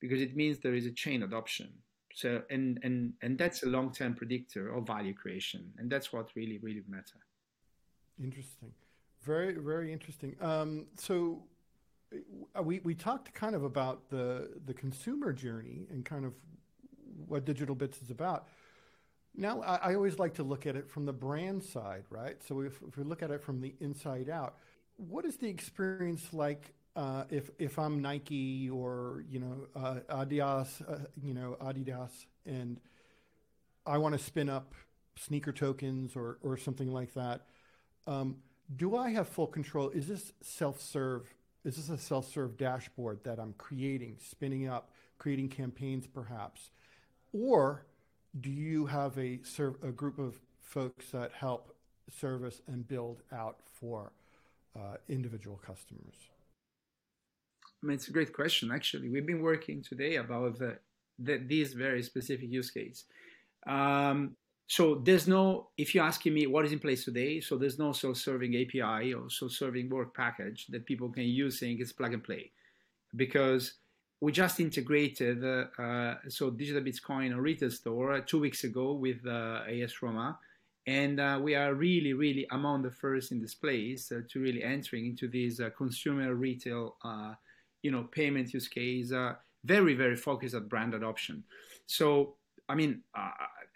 [0.00, 1.68] because it means there is a chain adoption.
[2.14, 6.58] So and and and that's a long-term predictor of value creation, and that's what really
[6.58, 7.20] really matter.
[8.22, 8.72] Interesting,
[9.22, 10.36] very very interesting.
[10.40, 11.44] Um, so
[12.58, 16.34] uh, we we talked kind of about the the consumer journey and kind of
[17.26, 18.48] what Digital Bits is about.
[19.34, 22.36] Now, I, I, always like to look at it from the brand side, right?
[22.46, 24.56] So if, if we look at it from the inside out,
[24.96, 30.82] what is the experience like uh, if if I'm Nike or you know uh, Adidas,
[30.86, 32.78] uh, you know Adidas, and
[33.86, 34.74] I want to spin up
[35.16, 37.46] sneaker tokens or or something like that?
[38.06, 38.36] Um,
[38.76, 39.88] do I have full control?
[39.90, 41.32] Is this self serve?
[41.64, 46.70] Is this a self serve dashboard that I'm creating, spinning up, creating campaigns, perhaps,
[47.32, 47.86] or
[48.40, 49.40] do you have a,
[49.82, 51.74] a group of folks that help
[52.10, 54.12] service and build out for
[54.76, 56.14] uh, individual customers?
[57.82, 58.70] I mean, it's a great question.
[58.70, 60.78] Actually, we've been working today about the,
[61.18, 63.04] the, these very specific use case.
[63.66, 64.36] Um,
[64.68, 67.92] so there's no, if you're asking me what is in place today, so there's no
[67.92, 72.52] self-serving API or self-serving work package that people can use saying it's plug and play,
[73.14, 73.74] because
[74.22, 79.62] we just integrated uh, uh, so digital bitcoin retail store two weeks ago with uh,
[79.68, 80.38] AS Roma.
[80.86, 84.62] And uh, we are really really among the first in this place uh, to really
[84.62, 86.94] entering into this uh, consumer retail
[87.82, 89.12] you know payment use case
[89.64, 91.42] very very focused at brand adoption.
[91.86, 92.36] So
[92.68, 93.02] i mean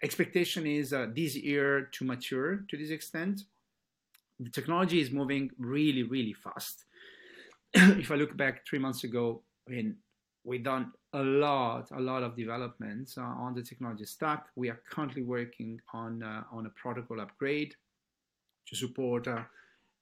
[0.01, 3.41] expectation is this year to mature to this extent.
[4.39, 6.85] The technology is moving really really fast.
[7.73, 9.97] If i look back three months ago I mean,
[10.47, 14.45] we've done a lot, a lot of developments uh, on the technology stack.
[14.55, 17.75] We are currently working on uh, on a protocol upgrade
[18.67, 19.43] to support uh,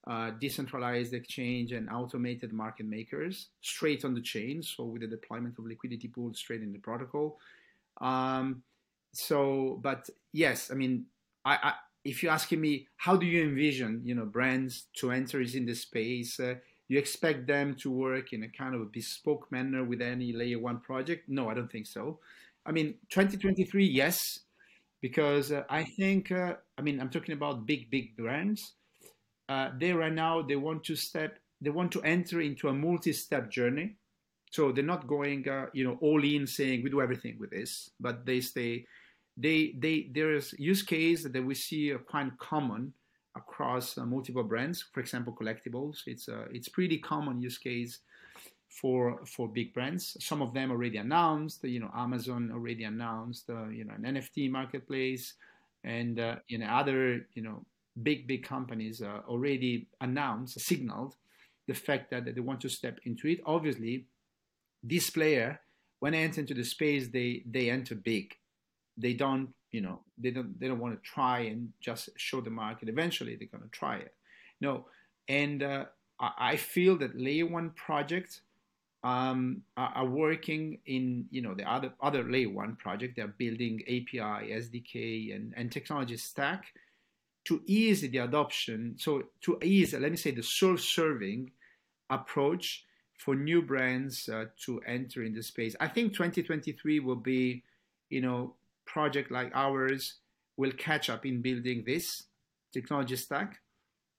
[0.06, 4.62] uh, decentralized exchange and automated market makers straight on the chain.
[4.62, 7.38] So with the deployment of liquidity pools straight in the protocol.
[8.00, 8.62] Um,
[9.12, 11.06] so, but yes, I mean,
[11.44, 11.72] I, I,
[12.04, 15.74] if you're asking me, how do you envision, you know, brands to enter in the
[15.74, 16.38] space?
[16.88, 20.58] You expect them to work in a kind of a bespoke manner with any layer
[20.58, 21.28] one project?
[21.28, 22.20] No, I don't think so.
[22.64, 24.40] I mean, 2023, yes,
[25.00, 28.74] because uh, I think, uh, I mean, I'm talking about big, big brands.
[29.48, 33.50] Uh, they right now, they want to step, they want to enter into a multi-step
[33.50, 33.96] journey.
[34.52, 37.90] So they're not going, uh, you know, all in saying we do everything with this,
[38.00, 38.86] but they stay,
[39.36, 42.92] they, they, there's use case that we see quite common
[43.36, 44.82] across uh, multiple brands.
[44.92, 46.06] For example, collectibles.
[46.06, 47.98] It's a it's pretty common use case
[48.68, 50.16] for for big brands.
[50.20, 51.64] Some of them already announced.
[51.64, 53.50] You know, Amazon already announced.
[53.50, 55.34] Uh, you know, an NFT marketplace,
[55.84, 57.64] and uh, you know other you know
[58.02, 61.16] big big companies uh, already announced, signaled
[61.66, 63.40] the fact that, that they want to step into it.
[63.44, 64.06] Obviously,
[64.82, 65.60] this player
[66.00, 68.34] when they enter into the space, they they enter big.
[68.96, 72.48] They don't, you know, they don't they don't want to try and just show the
[72.48, 72.88] market.
[72.88, 74.14] Eventually, they're going to try it.
[74.58, 74.86] No,
[75.28, 75.84] and uh,
[76.18, 78.40] I feel that layer one projects
[79.04, 83.16] um, are, are, working in you know the other other layer one project.
[83.16, 86.64] They're building API, SDK, and and technology stack
[87.44, 88.94] to ease the adoption.
[88.96, 91.52] So to ease, let me say, the self-serving
[92.08, 92.86] approach
[93.18, 95.76] for new brands uh, to enter in the space.
[95.78, 97.62] I think 2023 will be,
[98.08, 98.54] you know,
[98.86, 100.14] project like ours
[100.56, 102.24] will catch up in building this
[102.72, 103.58] technology stack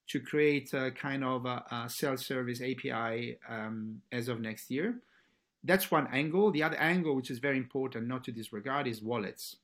[0.08, 5.00] to create a kind of a, a self-service API um, as of next year.
[5.64, 6.52] That's one angle.
[6.52, 9.58] The other angle, which is very important not to disregard, is wallets,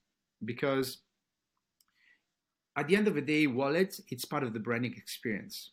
[0.43, 0.97] because
[2.75, 5.71] at the end of the day, wallets it's part of the branding experience.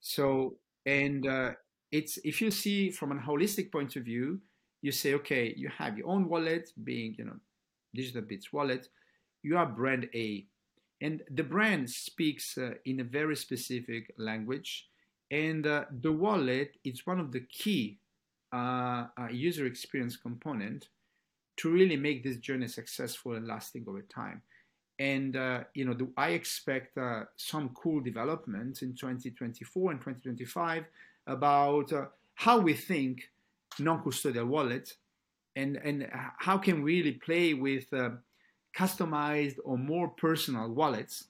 [0.00, 1.52] So and uh,
[1.90, 4.40] it's if you see from an holistic point of view,
[4.82, 7.36] you say, okay, you have your own wallet, being you know,
[7.96, 8.88] Digital Bits wallet,
[9.42, 10.46] you are brand A,
[11.00, 14.88] and the brand speaks uh, in a very specific language,
[15.30, 17.98] and uh, the wallet is one of the key
[18.52, 20.88] uh, uh user experience component
[21.56, 24.40] to really make this journey successful and lasting over time.
[24.98, 30.84] And uh, you know, do I expect uh, some cool developments in 2024 and 2025
[31.26, 31.92] about
[32.34, 33.30] how we think
[33.78, 34.94] non-custodial wallet
[35.56, 38.10] and and how can we really play with uh,
[38.76, 41.24] customized or more personal wallets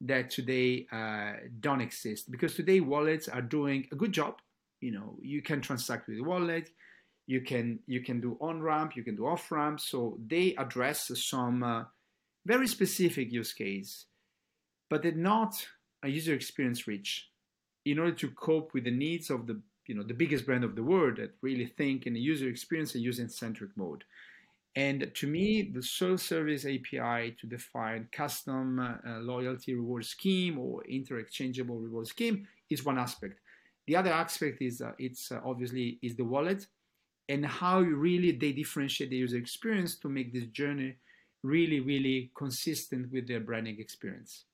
[0.00, 2.30] that today uh, don't exist?
[2.30, 4.34] Because today wallets are doing a good job.
[4.80, 6.70] You know you can transact with the wallet.
[7.26, 11.10] You can you can do on ramp you can do off ramp so they address
[11.14, 11.84] some uh,
[12.44, 14.06] very specific use case
[14.92, 15.54] but they're not
[16.02, 17.30] a user experience rich.
[17.86, 20.76] In order to cope with the needs of the you know the biggest brand of
[20.76, 24.04] the world that really think in a user experience and user centric mode.
[24.74, 31.78] And to me, the self-service API to define custom uh, loyalty reward scheme or interchangeable
[31.78, 33.38] reward scheme is one aspect.
[33.86, 36.66] The other aspect is uh, it's uh, obviously is the wallet
[37.28, 40.96] and how really they differentiate the user experience to make this journey
[41.42, 44.44] really, really consistent with their branding experience.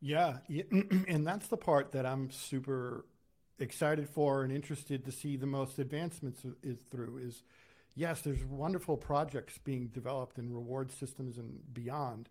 [0.00, 0.38] Yeah,
[1.08, 3.06] and that's the part that I'm super
[3.58, 7.42] excited for and interested to see the most advancements is through is
[7.94, 12.28] yes, there's wonderful projects being developed in reward systems and beyond.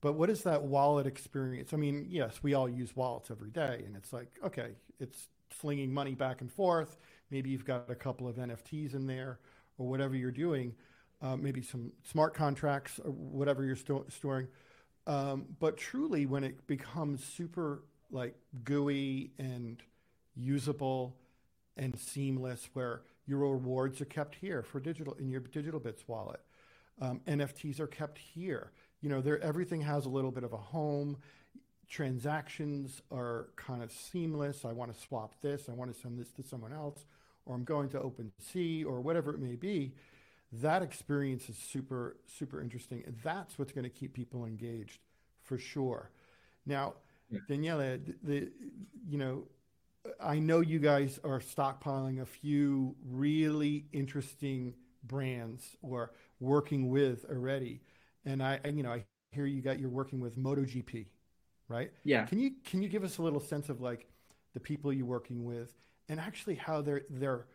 [0.00, 1.72] But what is that wallet experience?
[1.72, 5.28] I mean, yes, we all use wallets every day, and it's like, okay, it's
[5.58, 6.96] slinging money back and forth.
[7.30, 9.38] Maybe you've got a couple of NFTs in there
[9.78, 10.74] or whatever you're doing,
[11.22, 14.48] uh, maybe some smart contracts or whatever you're sto- storing.
[15.06, 18.34] Um, but truly, when it becomes super like
[18.64, 19.82] gooey and
[20.36, 21.16] usable
[21.76, 26.40] and seamless, where your rewards are kept here for digital in your digital bits wallet,
[27.00, 28.72] um, NFTs are kept here.
[29.00, 31.16] You know, there everything has a little bit of a home.
[31.88, 34.64] Transactions are kind of seamless.
[34.64, 35.68] I want to swap this.
[35.68, 37.06] I want to send this to someone else,
[37.46, 39.94] or I'm going to Open OpenSea, or whatever it may be
[40.52, 44.98] that experience is super super interesting and that's what's going to keep people engaged
[45.42, 46.10] for sure
[46.66, 46.94] now
[47.30, 47.38] yeah.
[47.48, 48.48] daniele the, the,
[49.08, 49.44] you know
[50.20, 54.74] i know you guys are stockpiling a few really interesting
[55.04, 57.80] brands or working with already
[58.24, 61.06] and i you know i hear you got you're working with MotoGP
[61.68, 64.08] right yeah can you can you give us a little sense of like
[64.54, 65.72] the people you're working with
[66.08, 67.46] and actually how they're they're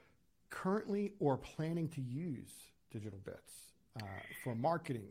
[0.50, 2.52] currently or planning to use
[2.92, 4.06] digital bits uh,
[4.44, 5.08] for marketing,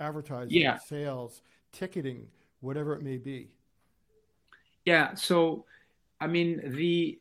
[0.00, 0.76] advertising, yeah.
[0.76, 2.26] sales, ticketing,
[2.60, 3.48] whatever it may be.
[4.84, 5.14] Yeah.
[5.14, 5.64] So,
[6.20, 7.18] I mean, the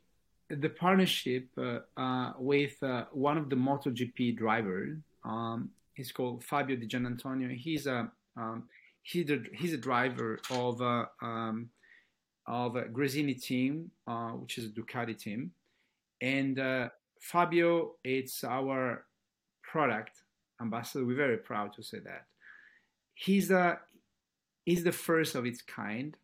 [0.50, 6.78] the partnership uh, uh, with uh, one of the MotoGP drivers um, is called Fabio
[6.78, 7.54] Di Giannantonio.
[7.54, 8.64] He's a um,
[9.04, 11.70] he's a he's a driver of a, um,
[12.46, 15.52] of a Gresini team, uh, which is a Ducati team,
[16.22, 16.90] and uh,
[17.22, 19.06] Fabio, it's our
[19.64, 20.24] product
[20.62, 21.06] ambassador.
[21.06, 22.26] We're very proud to say that.
[23.14, 23.78] He's the,
[24.66, 26.16] he's the first of its kind.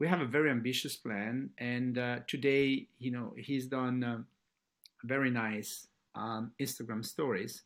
[0.00, 4.18] We have a very ambitious plan, and uh, today, you know, he's done uh,
[5.04, 7.62] very nice um, Instagram stories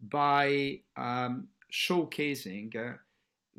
[0.00, 2.96] by um, showcasing uh,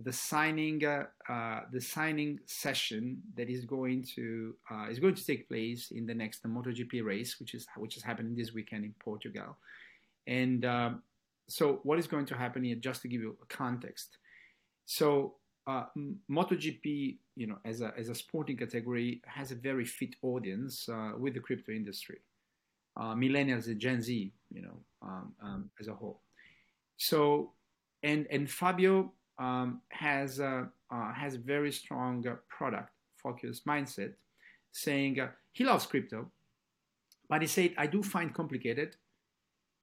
[0.03, 5.26] the signing uh, uh, the signing session that is going to uh, is going to
[5.26, 8.93] take place in the next MotoGP race, which is which is happening this weekend in
[8.99, 9.57] Portugal.
[10.28, 11.03] And um,
[11.47, 12.76] so, what is going to happen here?
[12.76, 14.18] Just to give you a context.
[14.86, 15.36] So,
[15.68, 15.86] uh,
[16.30, 21.12] MotoGP, you know, as a as a sporting category, has a very fit audience uh,
[21.18, 22.20] with the crypto industry,
[22.97, 26.22] uh, millennials and Gen Z, you know, um, um, as a whole.
[26.97, 27.51] so,
[28.03, 32.91] and and Fabio um, has uh, has very strong uh, product
[33.22, 34.14] focused mindset,
[34.72, 36.32] saying uh, he loves crypto,
[37.30, 38.95] but he said I do find complicated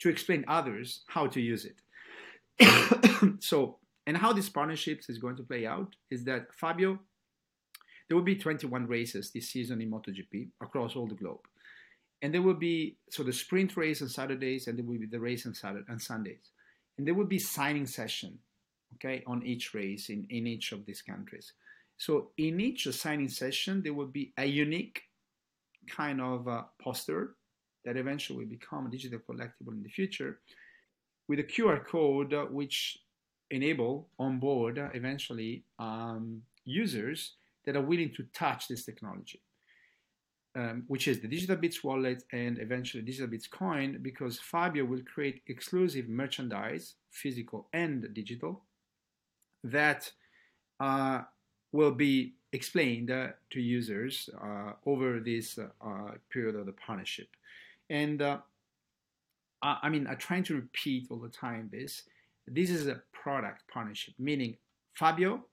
[0.01, 1.81] to explain others how to use it.
[3.41, 6.99] so, and how this partnerships is going to play out is that Fabio,
[8.09, 11.41] there will be 21 races this season in MotoGP across all the globe.
[12.23, 15.21] And there will be so the sprint race on Saturdays and there will be the
[15.21, 16.53] race on Saturday and Sundays.
[16.97, 18.39] And there will be signing session,
[18.95, 21.53] okay, on each race in, in each of these countries.
[21.99, 25.03] So in each signing session, there will be a unique
[25.87, 27.35] kind of uh, poster
[27.85, 30.39] that eventually will become a digital collectible in the future
[31.29, 32.97] with a QR code uh, which
[33.51, 37.33] enable on board uh, eventually um, users
[37.65, 39.41] that are willing to touch this technology,
[40.55, 45.03] um, which is the Digital Bits wallet and eventually Digital Bits coin, because Fabio will
[45.03, 48.63] create exclusive merchandise, physical and digital,
[49.65, 50.11] that
[50.81, 51.23] uh,
[51.73, 57.29] will be explained uh, to users uh, over this uh, period of the partnership.
[57.91, 58.39] And uh,
[59.63, 62.05] I mean, I'm trying to repeat all the time this.
[62.47, 64.57] This is a product partnership, meaning
[64.95, 65.45] Fabio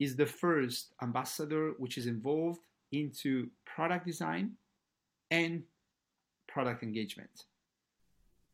[0.00, 2.58] is the first ambassador which is involved
[2.90, 4.52] into product design
[5.30, 5.62] and
[6.48, 7.30] product engagement.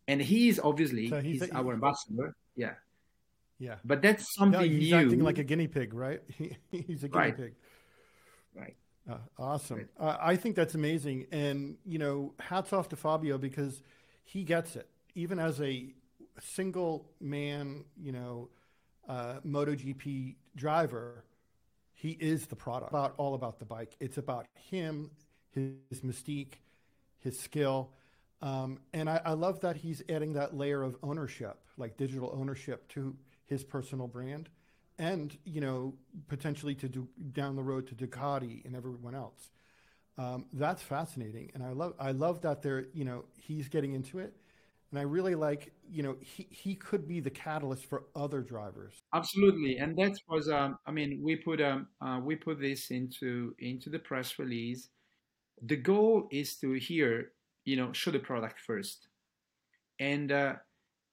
[0.08, 2.36] And he is obviously so he's, he's a, our ambassador.
[2.54, 2.74] Yeah.
[3.58, 3.76] Yeah.
[3.82, 4.98] But that's something yeah, he's new.
[4.98, 6.20] acting like a guinea pig, right?
[6.70, 7.36] he's a guinea right.
[7.36, 7.54] pig.
[8.54, 8.76] Right.
[9.10, 9.88] Uh, awesome.
[9.98, 11.26] Uh, I think that's amazing.
[11.32, 13.82] And, you know, hats off to Fabio because
[14.24, 14.86] he gets it.
[15.14, 15.94] Even as a
[16.40, 18.48] single man, you know,
[19.08, 21.24] uh, MotoGP driver,
[21.92, 22.90] he is the product.
[22.90, 23.96] About all about the bike.
[24.00, 25.10] It's about him,
[25.50, 26.54] his, his mystique,
[27.18, 27.92] his skill.
[28.42, 32.88] Um, and I, I love that he's adding that layer of ownership, like digital ownership
[32.88, 33.16] to
[33.46, 34.48] his personal brand
[34.98, 35.94] and you know
[36.28, 39.50] potentially to do down the road to Ducati and everyone else.
[40.16, 44.18] Um, that's fascinating, and I love I love that they're you know he's getting into
[44.18, 44.36] it,
[44.94, 48.94] and I really like you know he he could be the catalyst for other drivers.
[49.12, 53.56] Absolutely, and that was um, I mean we put um uh, we put this into
[53.58, 54.90] into the press release.
[55.62, 57.32] The goal is to here
[57.64, 59.08] you know show the product first,
[59.98, 60.30] and.
[60.30, 60.54] Uh,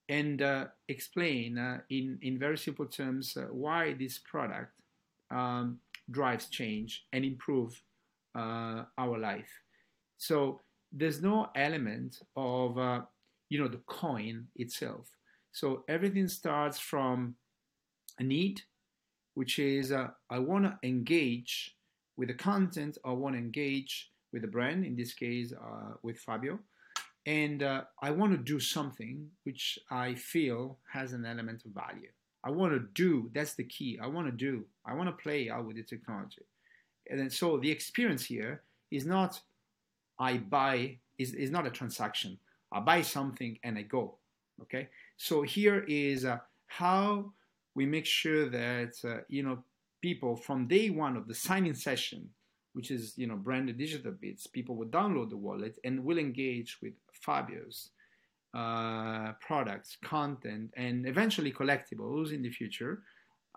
[0.08, 4.72] and uh, explain uh, in, in very simple terms uh, why this product
[5.30, 5.78] um,
[6.10, 7.80] drives change and improve
[8.34, 9.48] uh, our life.
[10.18, 10.60] So
[10.92, 12.76] there's no element of
[13.52, 15.06] you know the coin itself.
[15.52, 17.36] So everything starts from
[18.18, 18.62] a need,
[19.34, 21.76] which is uh, I want to engage
[22.16, 22.98] with the content.
[23.04, 24.86] I want to engage with the brand.
[24.86, 25.52] In this case,
[26.02, 26.58] with Fabio
[27.26, 32.08] and uh, I want to do something which I feel has an element of value.
[32.44, 33.30] I want to do.
[33.34, 33.98] That's the key.
[34.02, 34.64] I want to do.
[34.84, 36.42] I want to play out with the technology,
[37.08, 39.40] and then so the experience here is not
[40.18, 42.38] I buy is is not a transaction.
[42.72, 44.18] I buy something and I go.
[44.62, 44.88] Okay.
[45.16, 47.32] So here is uh, how
[47.74, 49.58] we make sure that uh, you know
[50.00, 52.28] people from day one of the signing session
[52.72, 56.78] which is you know branded digital bits, people will download the wallet and will engage
[56.82, 57.90] with Fabio's
[58.54, 63.02] uh, products, content, and eventually collectibles in the future.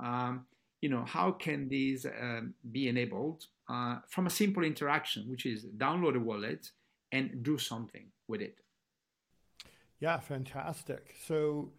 [0.03, 0.45] Um,
[0.81, 5.65] you know how can these um, be enabled uh, from a simple interaction, which is
[5.77, 6.69] download a wallet
[7.11, 8.57] and do something with it.
[10.05, 11.15] Yeah, fantastic.
[11.27, 11.71] So.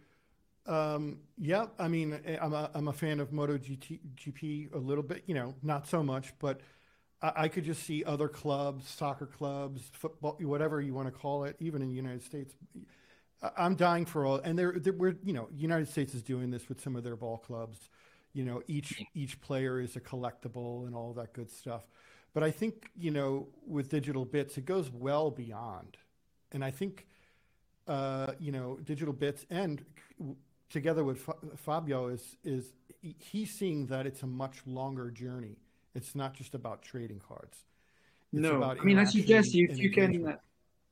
[0.67, 5.33] Um, yeah, I mean, I'm a, I'm a fan of MotoGP a little bit, you
[5.35, 6.61] know, not so much, but
[7.21, 11.57] I could just see other clubs, soccer clubs, football, whatever you want to call it,
[11.59, 12.53] even in the United States.
[13.57, 16.67] I'm dying for all, and they're, they're we're you know, United States is doing this
[16.69, 17.89] with some of their ball clubs.
[18.33, 21.83] You know, each each player is a collectible and all that good stuff.
[22.33, 25.97] But I think you know, with digital bits, it goes well beyond,
[26.51, 27.07] and I think
[27.87, 29.83] uh, you know, digital bits and
[30.69, 35.57] together with Fabio is is he's seeing that it's a much longer journey
[35.97, 37.57] it's not just about trading cards.
[38.31, 40.35] It's no, I mean, I suggest you if you can, uh,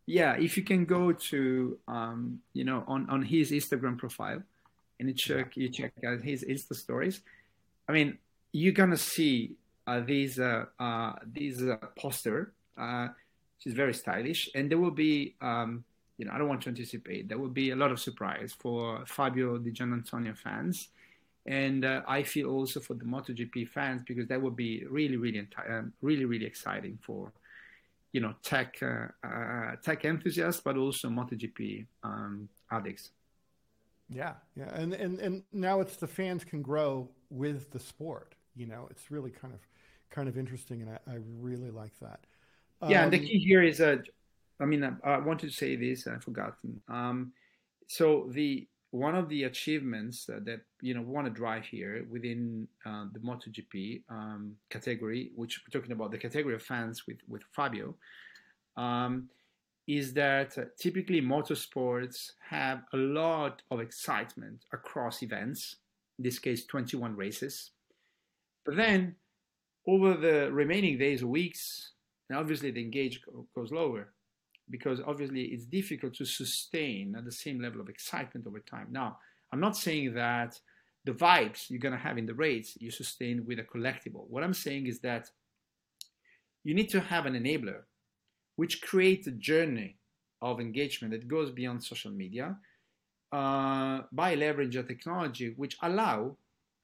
[0.07, 4.41] yeah, if you can go to, um, you know, on, on his Instagram profile
[4.99, 5.63] and you check, yeah.
[5.63, 7.21] you check out his Insta stories.
[7.87, 8.17] I mean,
[8.51, 12.53] you're gonna see uh, these uh, uh, these uh, poster.
[12.75, 13.09] Uh,
[13.59, 15.83] she's very stylish, and there will be, um,
[16.17, 17.27] you know, I don't want to anticipate.
[17.27, 20.89] There will be a lot of surprise for Fabio Di Giannantonio fans
[21.45, 25.47] and uh, I feel also for the MotoGP fans because that would be really, really,
[25.69, 27.31] um, really, really exciting for
[28.11, 33.11] you know tech uh, uh, tech enthusiasts, but also MotoGP um, addicts.
[34.09, 38.33] Yeah, yeah, and and and now it's the fans can grow with the sport.
[38.55, 39.59] You know, it's really kind of
[40.09, 42.21] kind of interesting, and I, I really like that.
[42.87, 43.97] Yeah, and the um, key here is, uh,
[44.59, 46.57] I mean, I, I wanted to say this, I forgot.
[46.87, 47.33] Um,
[47.87, 53.05] so the one of the achievements that you know want to drive here within uh,
[53.11, 57.95] the MotoGP um, category, which we're talking about the category of fans with with Fabio,
[58.77, 59.29] um,
[59.87, 65.77] is that uh, typically motorsports have a lot of excitement across events.
[66.17, 67.71] In this case, 21 races.
[68.65, 69.15] But then,
[69.85, 71.91] over the remaining days or weeks,
[72.29, 73.21] and obviously the engage
[73.53, 74.13] goes lower
[74.69, 78.87] because obviously it's difficult to sustain at the same level of excitement over time.
[78.91, 79.17] Now,
[79.51, 80.59] I'm not saying that
[81.05, 84.27] the vibes you're going to have in the rates you sustain with a collectible.
[84.27, 85.29] What I'm saying is that
[86.63, 87.81] you need to have an enabler
[88.55, 89.97] which creates a journey
[90.41, 92.57] of engagement that goes beyond social media
[93.31, 96.37] uh, by leveraging a technology which allow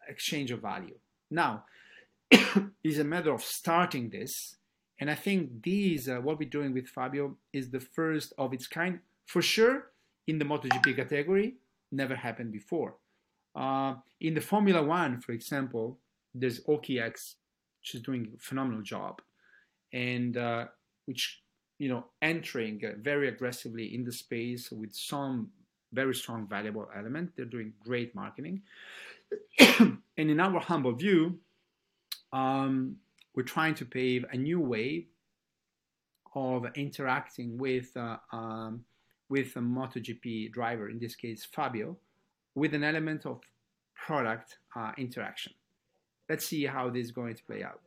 [0.07, 0.97] exchange of value.
[1.29, 1.65] Now,
[2.31, 4.55] it's a matter of starting this,
[5.01, 8.67] and I think these uh, what we're doing with Fabio is the first of its
[8.67, 9.91] kind for sure
[10.27, 11.55] in the MotoGP category.
[11.91, 12.95] Never happened before.
[13.53, 15.99] Uh, in the Formula One, for example,
[16.33, 17.35] there's OKX,
[17.93, 19.21] is doing a phenomenal job,
[19.91, 20.67] and uh,
[21.05, 21.41] which
[21.81, 25.49] you know, entering very aggressively in the space with some
[25.91, 27.31] very strong valuable element.
[27.35, 28.61] They're doing great marketing.
[29.79, 31.39] and in our humble view,
[32.31, 32.97] um,
[33.35, 35.07] we're trying to pave a new way
[36.35, 38.83] of interacting with uh, um,
[39.29, 41.97] with a MotoGP driver, in this case Fabio,
[42.55, 43.39] with an element of
[43.95, 45.53] product uh, interaction.
[46.29, 47.81] Let's see how this is going to play out.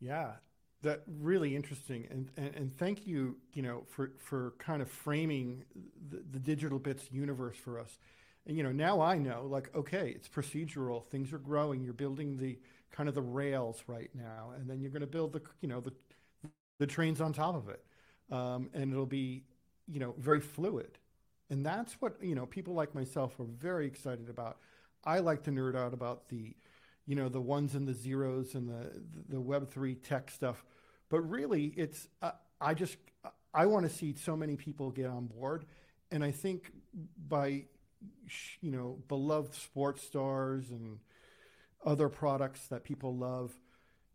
[0.00, 0.32] Yeah,
[0.82, 5.64] that really interesting and, and, and thank you you know for for kind of framing
[6.10, 7.98] the, the, digital bits universe for us
[8.46, 12.36] and you know now i know like okay it's procedural things are growing you're building
[12.36, 12.58] the
[12.92, 15.80] kind of the rails right now and then you're going to build the you know
[15.80, 15.92] the
[16.82, 17.84] the trains on top of it.
[18.30, 19.44] Um, and it'll be
[19.86, 20.98] you know very fluid.
[21.48, 24.58] And that's what you know people like myself are very excited about.
[25.04, 26.56] I like to nerd out about the
[27.06, 30.64] you know the ones and the zeros and the the web 3 tech stuff.
[31.08, 32.96] But really, it's uh, I just
[33.54, 35.66] I want to see so many people get on board,
[36.10, 36.72] and I think
[37.28, 37.66] by
[38.60, 40.98] you know beloved sports stars and
[41.84, 43.52] other products that people love,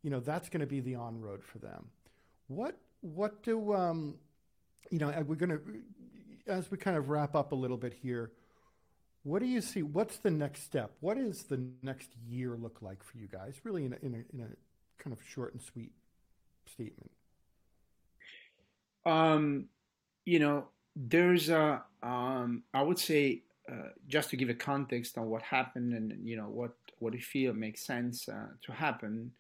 [0.04, 1.88] you know that's going to be the on road for them.
[2.48, 4.16] What what do um,
[4.90, 5.14] you know?
[5.28, 5.62] We're going to
[6.48, 8.32] as we kind of wrap up a little bit here.
[9.24, 9.84] What do you see?
[9.84, 10.92] What's the next step?
[11.02, 13.56] What does the next year look like for you guys?
[13.64, 15.92] Really, in a, in a, in a kind of short and sweet
[16.72, 17.12] statement?
[19.06, 19.66] Um,
[20.26, 25.30] you know, there's a, um, I would say, uh, just to give a context on
[25.30, 29.32] what happened and you know what what we feel makes sense uh, to happen.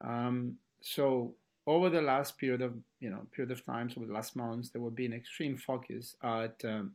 [0.00, 1.34] Um, so
[1.66, 4.82] over the last period of you know period of times over the last months, there
[4.82, 6.92] will be an extreme focus at um,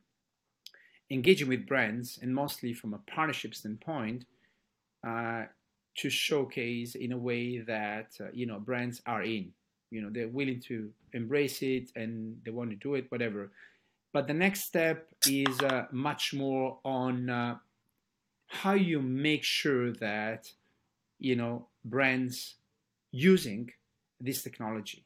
[1.12, 4.26] engaging with brands and mostly from a partnership standpoint
[5.08, 5.44] uh,
[5.96, 9.52] to showcase in a way that uh, you know brands are in
[9.92, 13.52] you know they're willing to embrace it and they want to do it whatever
[14.12, 17.56] but the next step is uh, much more on uh,
[18.48, 20.52] how you make sure that
[21.20, 22.56] you know brands
[23.12, 23.72] using
[24.20, 25.06] this technology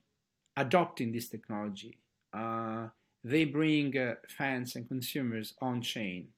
[0.55, 1.97] adopting this technology
[2.33, 2.87] uh,
[3.23, 6.29] they bring uh, fans and consumers on chain.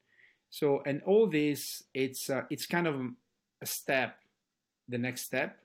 [0.50, 2.96] So and all this it's uh, it's kind of
[3.62, 4.18] a step
[4.88, 5.60] the next step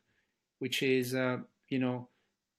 [0.58, 2.08] which is uh, you know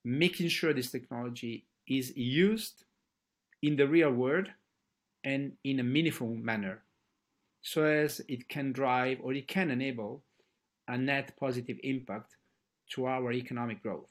[0.04, 2.84] making sure this technology is used
[3.62, 4.48] in the real world
[5.22, 6.82] and in a meaningful manner
[7.66, 10.22] so as it can drive or it can enable
[10.86, 12.36] a net positive impact
[12.88, 14.08] to our economic growth.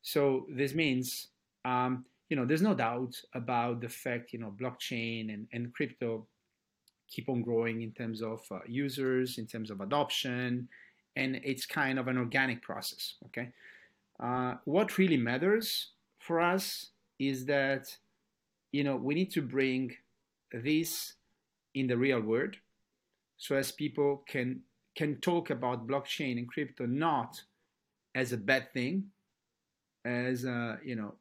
[0.00, 1.28] So this means,
[1.66, 6.26] um, you know, there's no doubt about the fact, you know, blockchain and, and crypto
[7.06, 10.66] keep on growing in terms of uh, users, in terms of adoption,
[11.16, 13.16] and it's kind of an organic process.
[13.26, 13.50] Okay,
[14.20, 16.86] uh, what really matters for us
[17.18, 17.94] is that
[18.72, 19.94] you know we need to bring
[20.50, 21.12] this
[21.74, 22.56] in the real world
[23.36, 24.60] so as people can
[24.94, 27.42] can talk about blockchain and crypto not
[28.14, 29.04] as a bad thing
[30.04, 31.14] as uh, you know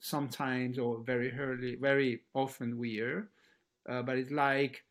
[0.00, 3.28] sometimes or very early very often we hear
[3.88, 4.84] uh, but it's like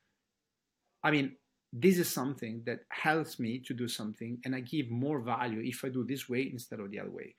[1.03, 1.35] i mean
[1.71, 5.85] this is something that helps me to do something and I give more value if
[5.85, 7.35] I do this way instead of the other way.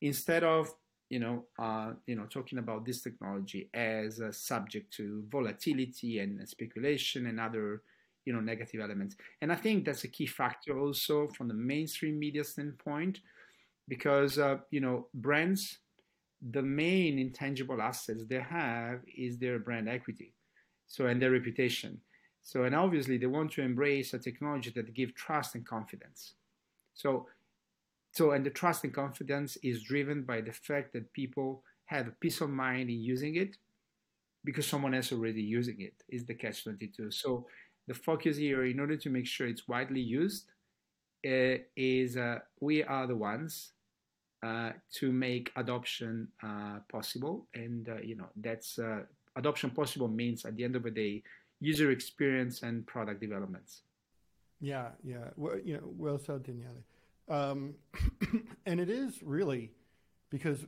[0.00, 0.72] Instead of
[1.10, 7.26] you know, uh, you know, talking about this technology as subject to volatility and speculation
[7.26, 7.82] and other,
[8.24, 9.16] you know, negative elements.
[9.40, 13.20] And I think that's a key factor also from the mainstream media standpoint,
[13.88, 15.78] because uh, you know, brands,
[16.50, 20.34] the main intangible assets they have is their brand equity,
[20.86, 22.00] so and their reputation.
[22.42, 26.34] So, and obviously, they want to embrace a technology that give trust and confidence.
[26.92, 27.26] So,
[28.12, 32.14] so, and the trust and confidence is driven by the fact that people have a
[32.20, 33.56] peace of mind in using it
[34.44, 37.46] because someone else already using it is the catch 22 so
[37.86, 40.46] the focus here in order to make sure it's widely used
[41.26, 43.72] uh, is uh, we are the ones
[44.44, 47.46] uh, to make adoption uh, possible.
[47.54, 49.00] And uh, you know that's uh,
[49.36, 51.22] adoption possible means at the end of the day
[51.60, 53.82] user experience and product developments.
[54.60, 55.30] Yeah yeah.
[55.36, 56.84] Well, you know well said daniele.
[57.28, 57.74] Um,
[58.66, 59.70] and it is really
[60.28, 60.66] because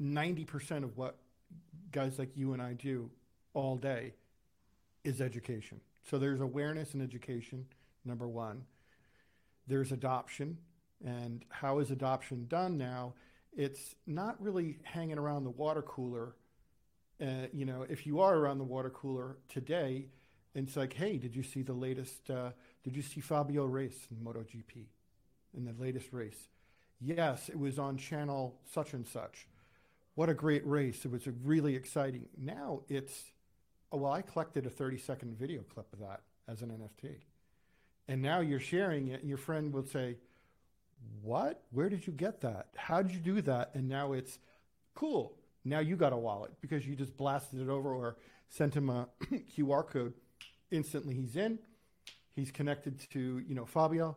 [0.00, 1.16] 90% of what
[1.90, 3.10] guys like you and I do
[3.54, 4.14] all day
[5.04, 5.80] is education.
[6.08, 7.66] So there's awareness and education,
[8.04, 8.64] number one.
[9.66, 10.58] There's adoption.
[11.04, 13.14] And how is adoption done now?
[13.56, 16.34] It's not really hanging around the water cooler.
[17.20, 20.06] Uh, you know, if you are around the water cooler today,
[20.54, 22.30] it's like, hey, did you see the latest?
[22.30, 22.50] Uh,
[22.82, 24.86] did you see Fabio race in MotoGP?
[25.56, 26.48] in the latest race.
[27.00, 29.46] Yes, it was on channel such and such.
[30.14, 31.04] What a great race.
[31.04, 32.26] It was really exciting.
[32.36, 33.32] Now it's,
[33.96, 37.16] well, I collected a 30 second video clip of that as an NFT.
[38.08, 40.16] And now you're sharing it, and your friend will say,
[41.22, 41.62] What?
[41.70, 42.68] Where did you get that?
[42.76, 43.70] How did you do that?
[43.74, 44.38] And now it's
[44.94, 45.36] cool.
[45.64, 48.16] Now you got a wallet because you just blasted it over or
[48.48, 49.08] sent him a
[49.56, 50.14] QR code.
[50.70, 51.58] Instantly he's in.
[52.34, 54.16] He's connected to, you know, Fabio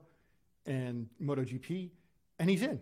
[0.65, 1.89] and MotoGP,
[2.39, 2.79] and he's in.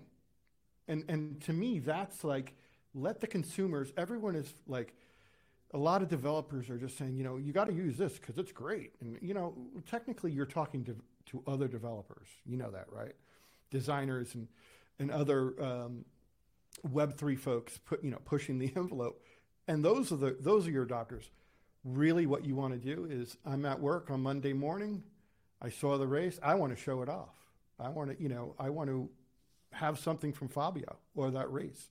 [0.87, 2.53] And and to me, that's like
[2.93, 3.91] let the consumers.
[3.97, 4.93] Everyone is like,
[5.73, 8.37] a lot of developers are just saying, you know, you got to use this because
[8.37, 8.93] it's great.
[9.01, 9.53] And you know,
[9.89, 10.95] technically, you're talking to
[11.27, 12.27] to other developers.
[12.45, 13.15] You know that, right?
[13.69, 14.47] Designers and
[14.99, 16.05] and other um,
[16.89, 19.23] Web three folks put you know pushing the envelope,
[19.67, 21.29] and those are the those are your adopters.
[21.83, 25.03] Really, what you want to do is, I'm at work on Monday morning.
[25.61, 26.39] I saw the race.
[26.43, 27.33] I want to show it off.
[27.79, 29.09] I want to, you know, I want to
[29.71, 31.89] have something from Fabio or that race.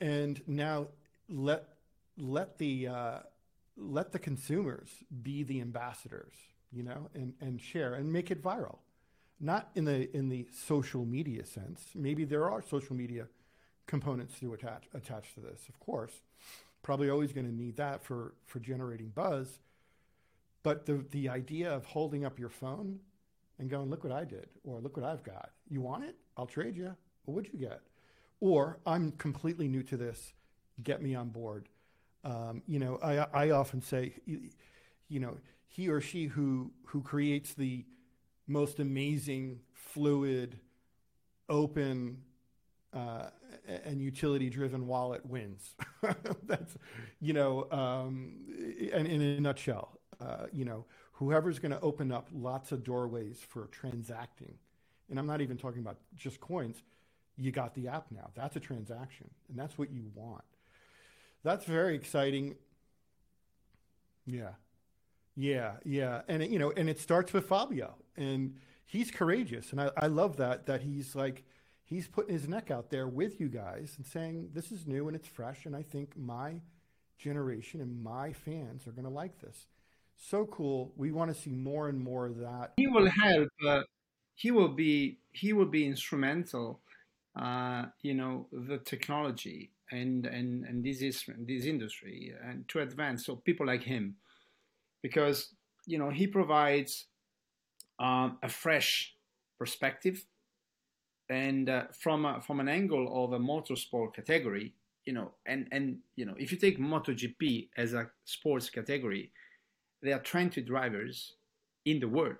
[0.00, 0.88] And now
[1.28, 1.64] let
[2.18, 3.18] let the uh,
[3.76, 4.88] let the consumers
[5.22, 6.34] be the ambassadors,
[6.72, 8.78] you know, and, and share and make it viral.
[9.40, 11.86] Not in the in the social media sense.
[11.94, 13.28] Maybe there are social media
[13.86, 16.12] components to attach attach to this, of course.
[16.82, 19.60] Probably always going to need that for for generating buzz.
[20.64, 22.98] But the the idea of holding up your phone
[23.60, 25.50] and going, look what I did, or look what I've got.
[25.68, 26.16] You want it?
[26.36, 26.94] I'll trade you.
[27.24, 27.80] What would you get?
[28.40, 30.32] Or I'm completely new to this.
[30.82, 31.68] Get me on board.
[32.24, 37.54] Um, you know, I, I often say, you know, he or she who who creates
[37.54, 37.84] the
[38.46, 40.58] most amazing, fluid,
[41.48, 42.22] open,
[42.94, 43.26] uh,
[43.84, 45.76] and utility-driven wallet wins.
[46.46, 46.76] That's,
[47.20, 48.32] you know, um,
[48.92, 53.38] and in a nutshell, uh, you know, whoever's going to open up lots of doorways
[53.46, 54.54] for transacting,
[55.10, 56.82] and I'm not even talking about just coins,
[57.36, 58.30] you got the app now.
[58.34, 60.44] That's a transaction, and that's what you want.
[61.42, 62.56] That's very exciting.
[64.26, 64.50] Yeah.
[65.36, 66.22] Yeah, yeah.
[66.28, 69.70] And it, you know, and it starts with Fabio and he's courageous.
[69.70, 71.44] And I, I love that that he's like
[71.84, 75.16] he's putting his neck out there with you guys and saying this is new and
[75.16, 76.60] it's fresh and I think my
[77.18, 79.66] generation and my fans are going to like this
[80.18, 80.92] so cool.
[80.96, 82.72] We want to see more and more of that.
[82.76, 83.48] He will help.
[83.66, 83.82] Uh,
[84.34, 85.18] he will be.
[85.32, 86.80] He will be instrumental.
[87.38, 93.26] Uh, you know the technology and and and this is this industry and to advance.
[93.26, 94.16] So people like him,
[95.02, 95.54] because
[95.86, 97.06] you know he provides
[97.98, 99.14] um, a fresh
[99.58, 100.24] perspective,
[101.28, 104.74] and uh, from a, from an angle of a motorsport category,
[105.04, 109.30] you know, and and you know if you take MotoGP as a sports category
[110.02, 111.34] there are 20 drivers
[111.84, 112.36] in the world.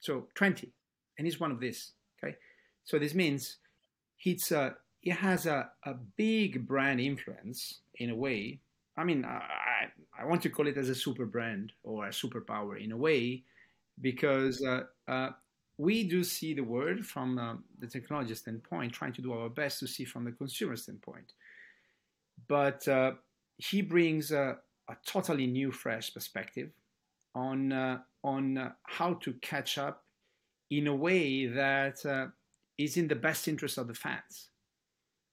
[0.00, 0.70] So 20,
[1.16, 1.92] and he's one of these.
[2.22, 2.36] Okay,
[2.84, 3.58] so this means
[4.18, 8.60] he's a, he has a, a big brand influence in a way.
[8.96, 9.40] I mean, I,
[10.18, 13.44] I want to call it as a super brand or a superpower in a way,
[14.00, 15.30] because uh, uh,
[15.78, 19.78] we do see the world from uh, the technology standpoint, trying to do our best
[19.78, 21.32] to see from the consumer standpoint.
[22.48, 23.12] But uh,
[23.56, 24.58] he brings a,
[24.88, 26.70] a totally new, fresh perspective
[27.34, 30.04] on uh, on uh, how to catch up
[30.70, 32.04] in a way that
[32.78, 34.50] is in the best interest of the fans.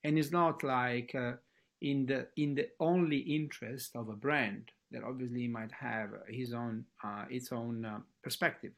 [0.04, 1.32] and it's not like uh,
[1.80, 6.84] in the in the only interest of a brand that obviously might have his own
[7.04, 8.72] uh, its own uh, perspective.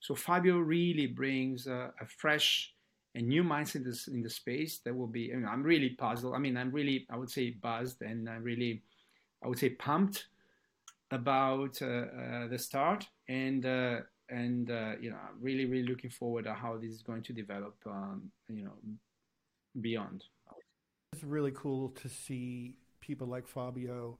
[0.00, 2.74] So Fabio really brings a, fresh
[3.14, 5.20] and new mindset in, the space that will be.
[5.20, 6.34] You know, I'm really puzzled.
[6.34, 8.82] I mean, I'm really I would say buzzed and I'm really
[9.44, 10.26] I would say pumped
[11.12, 13.64] about uh, uh, the start and
[14.30, 14.68] uh, and
[15.00, 18.64] you know really really looking forward to how this is going to develop um, you
[18.64, 18.74] know
[19.80, 20.24] beyond.
[21.12, 24.18] It's really cool to see people like Fabio.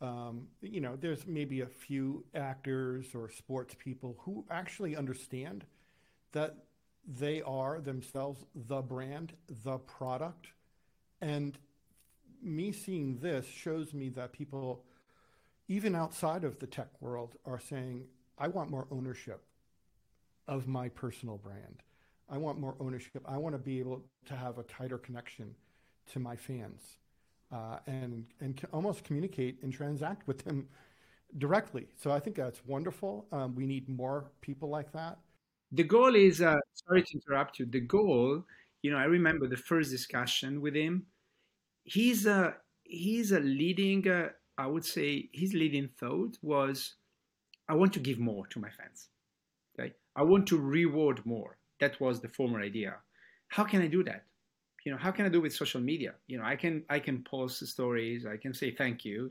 [0.00, 5.66] Um, you know, there's maybe a few actors or sports people who actually understand
[6.32, 6.56] that
[7.06, 9.34] they are themselves the brand,
[9.64, 10.48] the product.
[11.20, 11.58] And
[12.42, 14.84] me seeing this shows me that people,
[15.68, 18.04] even outside of the tech world, are saying,
[18.40, 19.42] I want more ownership
[20.48, 21.82] of my personal brand.
[22.28, 23.22] I want more ownership.
[23.26, 25.54] I want to be able to have a tighter connection
[26.12, 26.96] to my fans
[27.52, 30.68] uh, and and almost communicate and transact with them
[31.38, 31.86] directly.
[31.96, 33.26] So I think that's wonderful.
[33.30, 35.18] Um, we need more people like that.
[35.72, 37.66] The goal is uh, sorry to interrupt you.
[37.66, 38.44] The goal,
[38.82, 41.06] you know, I remember the first discussion with him.
[41.84, 44.08] He's a he's a leading.
[44.08, 46.96] Uh, I would say his leading thought was,
[47.70, 49.08] I want to give more to my fans.
[49.78, 51.58] Okay, I want to reward more.
[51.80, 52.96] That was the former idea.
[53.48, 54.24] How can I do that?
[54.84, 57.22] you know how can i do with social media you know i can i can
[57.22, 59.30] post stories i can say thank you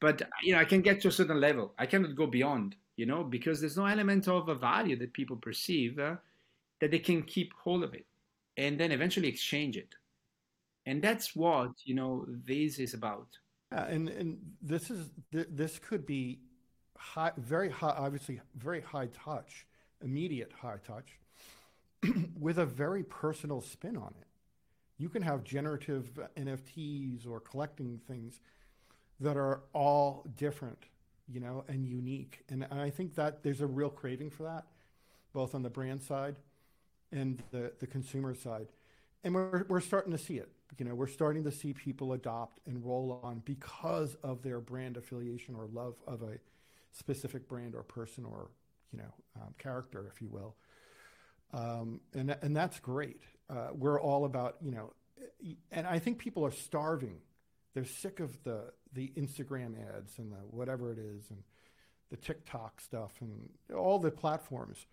[0.00, 3.06] but you know i can get to a certain level i cannot go beyond you
[3.06, 6.16] know because there's no element of a value that people perceive uh,
[6.80, 8.06] that they can keep hold of it
[8.56, 9.94] and then eventually exchange it
[10.86, 13.28] and that's what you know this is about
[13.72, 16.40] yeah, and and this is this could be
[17.00, 19.66] high very high obviously very high touch
[20.02, 21.18] immediate high touch
[22.38, 24.26] with a very personal spin on it
[25.00, 28.42] you can have generative NFTs or collecting things
[29.18, 30.78] that are all different,
[31.26, 32.44] you know, and unique.
[32.50, 34.64] And I think that there's a real craving for that,
[35.32, 36.36] both on the brand side
[37.12, 38.68] and the, the consumer side.
[39.24, 40.50] And we're, we're starting to see it.
[40.78, 44.98] You know, we're starting to see people adopt and roll on because of their brand
[44.98, 46.38] affiliation or love of a
[46.92, 48.50] specific brand or person or,
[48.92, 50.56] you know, um, character, if you will.
[51.52, 53.22] Um, and, and that's great.
[53.48, 54.92] Uh, we're all about, you know,
[55.70, 57.18] and I think people are starving.
[57.74, 61.42] They're sick of the, the Instagram ads and the whatever it is and
[62.10, 64.86] the TikTok stuff and all the platforms.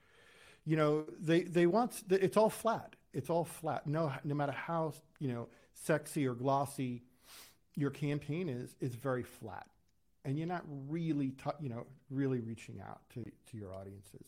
[0.66, 2.96] You know, they, they want, it's all flat.
[3.14, 3.88] It's all flat.
[3.88, 7.04] No, no matter how, you know, sexy or glossy
[7.76, 9.68] your campaign is, it's very flat.
[10.28, 14.28] And you're not really, t- you know, really reaching out to, to your audiences.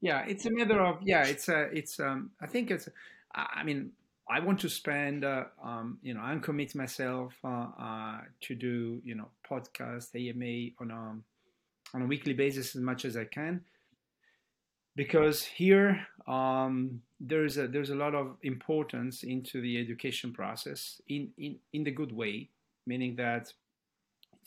[0.00, 1.24] Yeah, it's a matter of yeah.
[1.24, 2.30] It's a it's um.
[2.40, 2.88] I think it's.
[3.32, 3.92] I mean,
[4.28, 5.98] I want to spend uh, um.
[6.02, 11.96] You know, I'm commit myself uh, uh, to do you know podcast AMA on a
[11.96, 13.60] on a weekly basis as much as I can.
[14.96, 21.30] Because here um, there's a there's a lot of importance into the education process in
[21.38, 22.50] in in the good way,
[22.84, 23.52] meaning that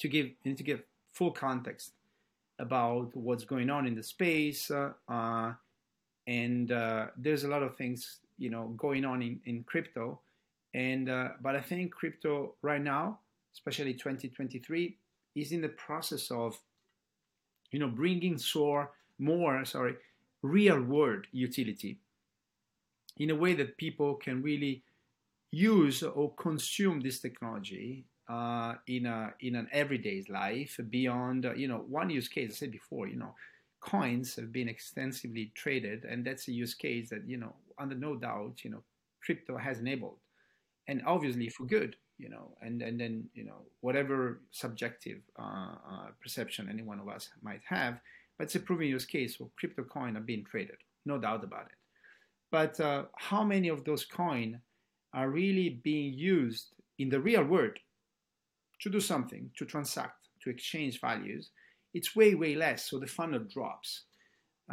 [0.01, 0.81] to give you need to give
[1.13, 1.91] full context
[2.59, 5.53] about what's going on in the space, uh, uh,
[6.27, 10.19] and uh, there's a lot of things you know going on in, in crypto.
[10.73, 13.19] And uh, but I think crypto right now,
[13.53, 14.97] especially 2023,
[15.35, 16.59] is in the process of
[17.71, 19.95] you know bringing sore more sorry
[20.41, 21.99] real world utility
[23.17, 24.81] in a way that people can really
[25.51, 31.67] use or consume this technology uh, in a in an everyday life beyond uh, you
[31.67, 33.35] know one use case I said before you know
[33.81, 38.15] coins have been extensively traded and that's a use case that you know under no
[38.15, 38.83] doubt you know
[39.23, 40.17] crypto has enabled
[40.87, 46.07] and obviously for good you know and and then you know whatever subjective uh, uh,
[46.21, 47.99] perception any one of us might have
[48.37, 51.67] but it's a proven use case where crypto coin are being traded no doubt about
[51.67, 51.77] it.
[52.51, 54.59] But uh, how many of those coin
[55.13, 57.77] are really being used in the real world
[58.81, 61.51] to do something, to transact, to exchange values,
[61.93, 62.89] it's way, way less.
[62.89, 64.05] So the funnel drops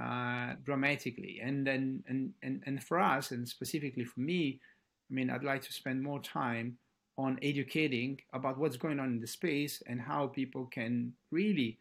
[0.00, 1.40] uh, dramatically.
[1.42, 4.60] And then, and, and, and for us, and specifically for me,
[5.10, 6.78] I mean, I'd like to spend more time
[7.16, 11.78] on educating about what's going on in the space and how people can really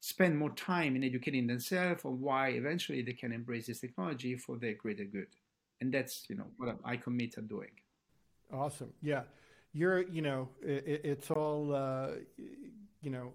[0.00, 4.58] spend more time in educating themselves on why eventually they can embrace this technology for
[4.58, 5.28] their greater good.
[5.80, 7.70] And that's, you know, what I commit to doing.
[8.52, 8.92] Awesome.
[9.00, 9.22] Yeah
[9.72, 12.08] you're, you know, it, it's all, uh,
[13.00, 13.32] you know,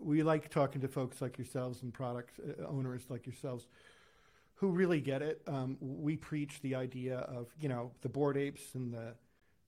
[0.00, 3.66] we like talking to folks like yourselves and product uh, owners like yourselves
[4.54, 5.40] who really get it.
[5.46, 9.14] Um, we preach the idea of, you know, the Bored Apes and the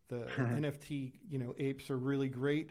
[0.09, 2.71] The NFT, you know, apes are really great,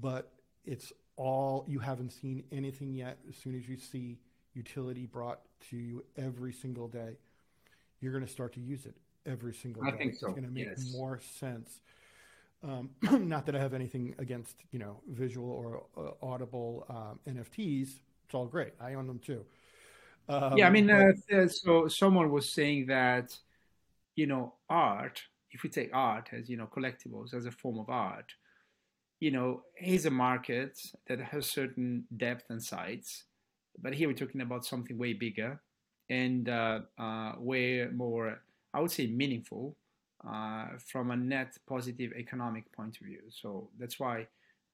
[0.00, 0.32] but
[0.64, 3.18] it's all you haven't seen anything yet.
[3.28, 4.18] As soon as you see
[4.54, 5.40] utility brought
[5.70, 7.18] to you every single day,
[8.00, 9.98] you're going to start to use it every single I day.
[9.98, 10.28] think so.
[10.28, 10.92] It's going to make yes.
[10.92, 11.80] more sense.
[12.62, 12.90] Um,
[13.28, 17.88] not that I have anything against you know visual or uh, audible um, NFTs.
[18.24, 18.72] It's all great.
[18.80, 19.44] I own them too.
[20.28, 23.36] Um, yeah, I mean, but, uh, so someone was saying that
[24.14, 25.22] you know art.
[25.50, 28.32] If we take art as you know collectibles as a form of art,
[29.22, 33.24] you know, is a market that has certain depth and size.
[33.80, 35.60] But here we're talking about something way bigger
[36.10, 38.40] and uh, uh, way more,
[38.74, 39.76] I would say, meaningful
[40.28, 43.22] uh, from a net positive economic point of view.
[43.30, 44.26] So that's why, I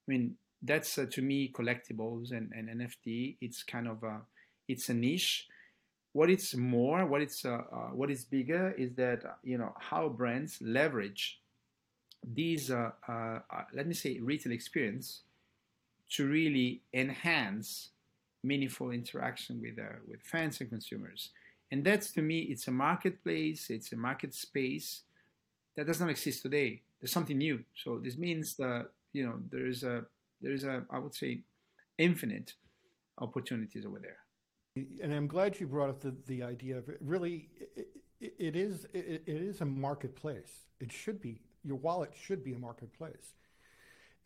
[0.07, 3.37] mean, that's uh, to me collectibles and, and NFT.
[3.41, 4.21] It's kind of a,
[4.67, 5.47] it's a niche.
[6.13, 10.09] What it's more, what it's uh, uh, what is bigger is that you know how
[10.09, 11.41] brands leverage
[12.25, 15.23] these, uh, uh, uh, let me say, retail experience
[16.11, 17.91] to really enhance
[18.43, 21.31] meaningful interaction with uh, with fans and consumers.
[21.71, 25.03] And that's to me, it's a marketplace, it's a market space
[25.79, 26.83] that does not exist today.
[27.01, 27.62] There's something new.
[27.85, 30.03] So this means that you know there is a
[30.43, 31.43] there is a I would say
[31.97, 32.55] infinite
[33.18, 34.18] opportunities over there.
[35.03, 36.99] And I'm glad you brought up the, the idea of it.
[37.01, 37.49] really
[38.20, 40.66] it, it, is it, it is a marketplace.
[40.81, 43.35] It should be your wallet should be a marketplace.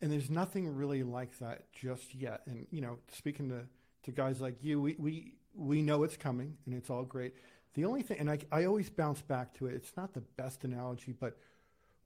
[0.01, 2.41] And there's nothing really like that just yet.
[2.47, 3.61] And you know, speaking to,
[4.05, 7.35] to guys like you, we, we we know it's coming and it's all great.
[7.73, 10.63] The only thing, and I, I always bounce back to it, it's not the best
[10.63, 11.37] analogy, but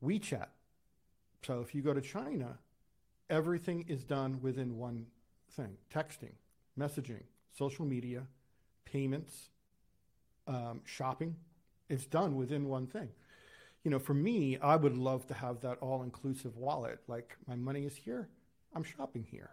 [0.03, 0.47] WeChat.
[1.45, 2.57] So if you go to China,
[3.29, 5.07] everything is done within one
[5.51, 6.33] thing texting,
[6.79, 7.23] messaging,
[7.57, 8.23] social media,
[8.85, 9.49] payments,
[10.47, 11.35] um, shopping.
[11.89, 13.09] It's done within one thing
[13.87, 16.99] you know, for me, I would love to have that all inclusive wallet.
[17.07, 18.27] Like my money is here,
[18.75, 19.51] I'm shopping here.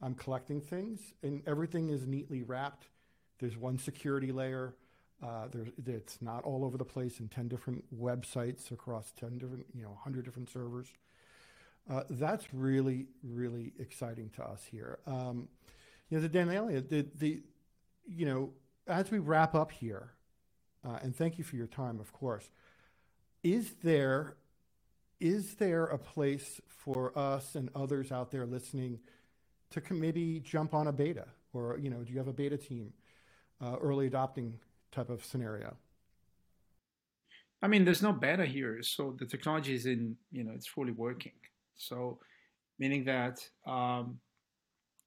[0.00, 2.86] I'm collecting things, and everything is neatly wrapped.
[3.40, 4.76] There's one security layer.
[5.22, 9.66] Uh, there's, it's not all over the place in 10 different websites across 10 different,
[9.74, 10.88] you know, 100 different servers.
[11.90, 14.98] Uh, that's really, really exciting to us here.
[15.06, 15.48] Um,
[16.08, 17.42] you know, the Daniele, the, the,
[18.06, 18.50] you know,
[18.86, 20.12] as we wrap up here,
[20.86, 22.48] uh, and thank you for your time, of course
[23.42, 24.36] is there
[25.20, 28.98] is there a place for us and others out there listening
[29.70, 32.92] to maybe jump on a beta or you know do you have a beta team
[33.60, 34.58] uh, early adopting
[34.92, 35.76] type of scenario
[37.62, 40.92] i mean there's no beta here so the technology is in you know it's fully
[40.92, 41.32] working
[41.76, 42.18] so
[42.78, 44.18] meaning that um,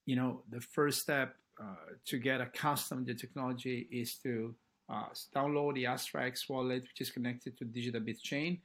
[0.06, 4.56] you know the first step uh, to get accustomed to the technology is to
[4.92, 5.06] uh,
[5.36, 8.60] download the AstraX wallet, which is connected to DigitalBits chain.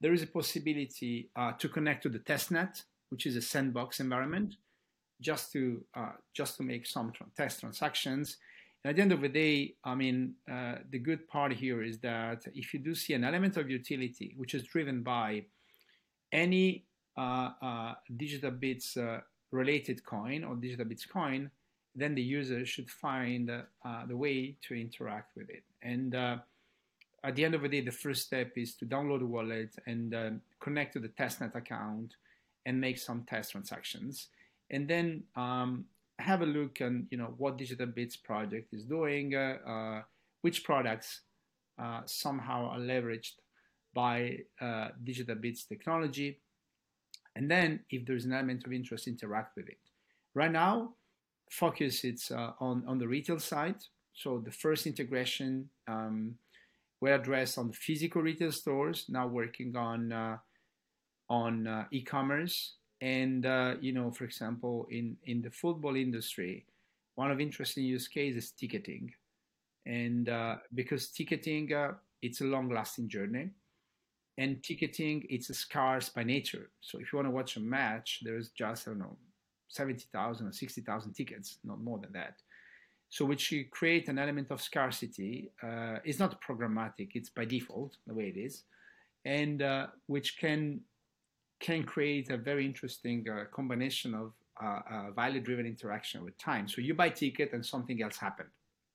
[0.00, 4.56] There is a possibility uh, to connect to the testnet, which is a sandbox environment,
[5.20, 8.38] just to uh, just to make some test transactions.
[8.84, 12.44] At the end of the day, I mean, uh, the good part here is that
[12.54, 15.44] if you do see an element of utility which is driven by
[16.32, 16.84] any
[17.16, 19.22] uh, uh, DigitalBits
[19.52, 21.50] related coin or DigitalBits coin,
[21.94, 25.62] then the user should find uh, the way to interact with it.
[25.82, 26.38] And uh,
[27.22, 30.14] at the end of the day, the first step is to download the wallet and
[30.14, 30.30] uh,
[30.60, 32.16] connect to the testnet account
[32.66, 34.28] and make some test transactions.
[34.70, 35.84] And then um,
[36.18, 40.02] have a look and you know what DigitalBits project is doing, uh, uh,
[40.42, 41.22] which products
[41.80, 43.34] uh, somehow are leveraged
[43.94, 46.40] by DigitalBits technology.
[47.34, 49.78] And then, if there's an element of interest, interact with it.
[50.34, 50.94] Right now,
[51.50, 53.76] focus it's uh, on on the retail side.
[54.14, 56.34] So the first integration um,
[57.02, 59.06] addressed on the physical retail stores.
[59.08, 60.36] Now working on uh,
[61.28, 66.64] on uh, e-commerce and uh, you know, for example, in in the football industry,
[67.16, 69.12] one of interesting use cases is ticketing,
[69.84, 71.92] and uh, because ticketing uh,
[72.22, 73.50] it's a long-lasting journey.
[74.38, 76.70] And ticketing, it's scarce by nature.
[76.80, 79.16] So if you want to watch a match, there's just I don't know
[79.68, 82.36] 70,000 or 60,000 tickets, not more than that.
[83.10, 85.50] So, which you create an element of scarcity.
[85.62, 88.62] Uh, it's not programmatic; it's by default the way it is,
[89.26, 90.80] and uh, which can
[91.62, 94.32] can create a very interesting uh, combination of
[94.62, 96.68] uh, uh, value-driven interaction with time.
[96.68, 98.50] So you buy ticket and something else happened.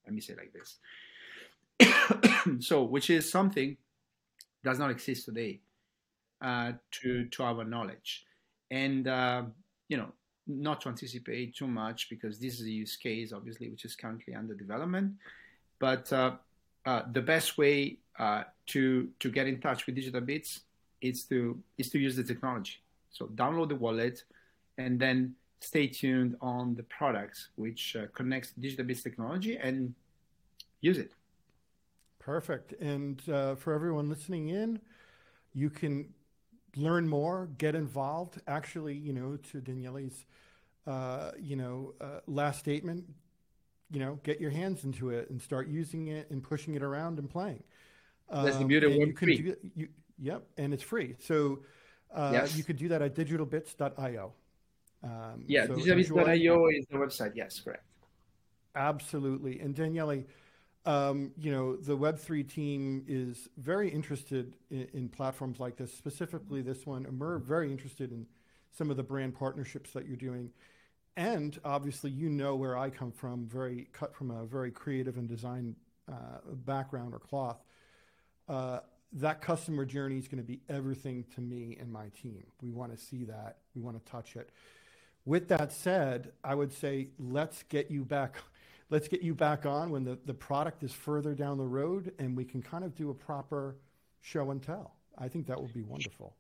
[0.06, 0.78] Let me say like this.
[2.68, 3.78] so, which is something
[4.64, 5.62] does not exist today,
[6.42, 8.26] uh, to to our knowledge,
[8.70, 9.06] and
[9.90, 10.12] you know
[10.48, 14.34] not to anticipate too much because this is a use case, obviously, which is currently
[14.34, 15.14] under development.
[15.80, 16.36] But uh,
[16.86, 20.62] uh, the best way uh, to to get in touch with DigitalBits
[21.02, 22.82] is to is to use the technology.
[23.12, 24.24] So download the wallet,
[24.78, 29.94] and then stay tuned on the products which uh, connects digital bits technology and
[30.82, 31.12] use it.
[32.20, 32.74] Perfect.
[32.82, 34.80] And uh, for everyone listening in,
[35.54, 36.14] you can
[36.76, 38.42] learn more, get involved.
[38.48, 40.26] Actually, you know, to Daniele's,
[40.86, 43.06] uh, you know, uh, last statement,
[43.90, 47.18] you know, get your hands into it and start using it and pushing it around
[47.18, 47.64] and playing.
[48.30, 49.38] That's the um, beauty of Web free.
[49.38, 49.88] Do, you,
[50.20, 51.16] yep, and it's free.
[51.20, 51.60] So
[52.14, 52.56] uh, yes.
[52.56, 54.34] you could do that at digitalbits.io.
[55.04, 57.32] Um, yeah, so digitalbits.io is the website.
[57.36, 57.84] Yes, correct.
[58.76, 59.60] Absolutely.
[59.60, 60.24] And Daniele,
[60.86, 66.62] um, you know, the Web3 team is very interested in, in, platforms like this, specifically
[66.62, 67.06] this one.
[67.06, 68.26] And we're very interested in
[68.72, 70.52] some of the brand partnerships that you're doing.
[71.18, 75.28] And obviously, you know where I come from, very cut from a very creative and
[75.28, 75.76] design
[76.08, 77.58] uh, background or cloth.
[78.48, 78.80] Uh,
[79.14, 82.44] that customer journey is going to be everything to me and my team.
[82.62, 83.58] We want to see that.
[83.76, 84.50] We want to touch it.
[85.26, 88.38] With that said, I would say let's get you back
[88.90, 92.38] let's get you back on when the, the product is further down the road and
[92.38, 93.76] we can kind of do a proper
[94.22, 94.96] show and tell.
[95.18, 96.36] I think that would be wonderful.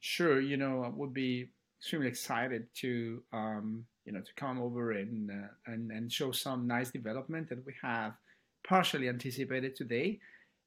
[0.00, 1.48] Sure, you know, I would be
[1.80, 6.66] extremely excited to um, you know to come over and, uh, and and show some
[6.66, 8.14] nice development that we have
[8.66, 10.18] partially anticipated today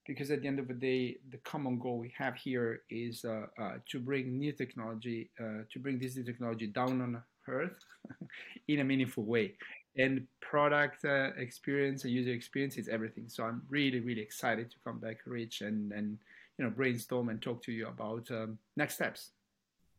[0.07, 3.45] because at the end of the day the common goal we have here is uh,
[3.61, 7.85] uh, to bring new technology uh, to bring this new technology down on earth
[8.67, 9.53] in a meaningful way
[9.97, 13.25] and product uh, experience and user experience is everything.
[13.27, 16.17] So I'm really, really excited to come back, Rich, and and
[16.57, 19.31] you know brainstorm and talk to you about um, next steps.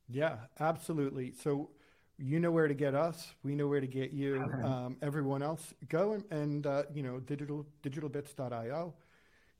[0.08, 1.32] Yeah, absolutely.
[1.32, 1.70] So
[2.18, 3.32] you know where to get us.
[3.42, 4.44] We know where to get you.
[4.64, 8.94] Um, everyone else, go and, and uh, you know digital digitalbits.io.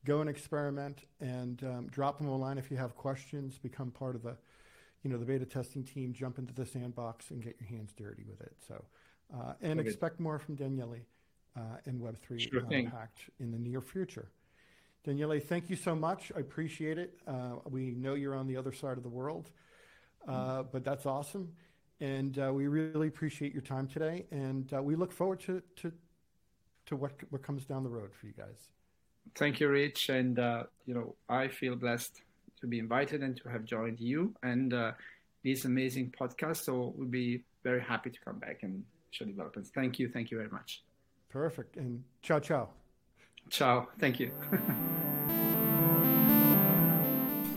[0.05, 3.59] Go and experiment and um, drop them a line if you have questions.
[3.59, 4.37] Become part of the
[5.03, 6.13] you know the beta testing team.
[6.13, 8.57] Jump into the sandbox and get your hands dirty with it.
[8.67, 8.85] So.
[9.35, 9.89] Uh, and okay.
[9.89, 10.99] expect more from Daniele
[11.57, 14.29] uh, in Web3 sure Unpacked in the near future.
[15.05, 16.31] Daniele, thank you so much.
[16.37, 17.19] I appreciate it.
[17.27, 19.51] Uh, we know you're on the other side of the world,
[20.29, 21.53] uh, but that's awesome.
[22.01, 24.27] And uh, we really appreciate your time today.
[24.31, 25.93] And uh, we look forward to, to,
[26.87, 28.69] to what, what comes down the road for you guys.
[29.35, 30.09] Thank you, Rich.
[30.09, 32.23] And, uh, you know, I feel blessed
[32.61, 34.93] to be invited and to have joined you and uh,
[35.45, 36.65] this amazing podcast.
[36.65, 39.71] So we'll be very happy to come back and show developers.
[39.75, 40.09] Thank you.
[40.09, 40.83] Thank you very much.
[41.29, 41.77] Perfect.
[41.77, 42.69] And ciao, ciao.
[43.51, 43.89] Ciao.
[43.99, 44.33] Thank you.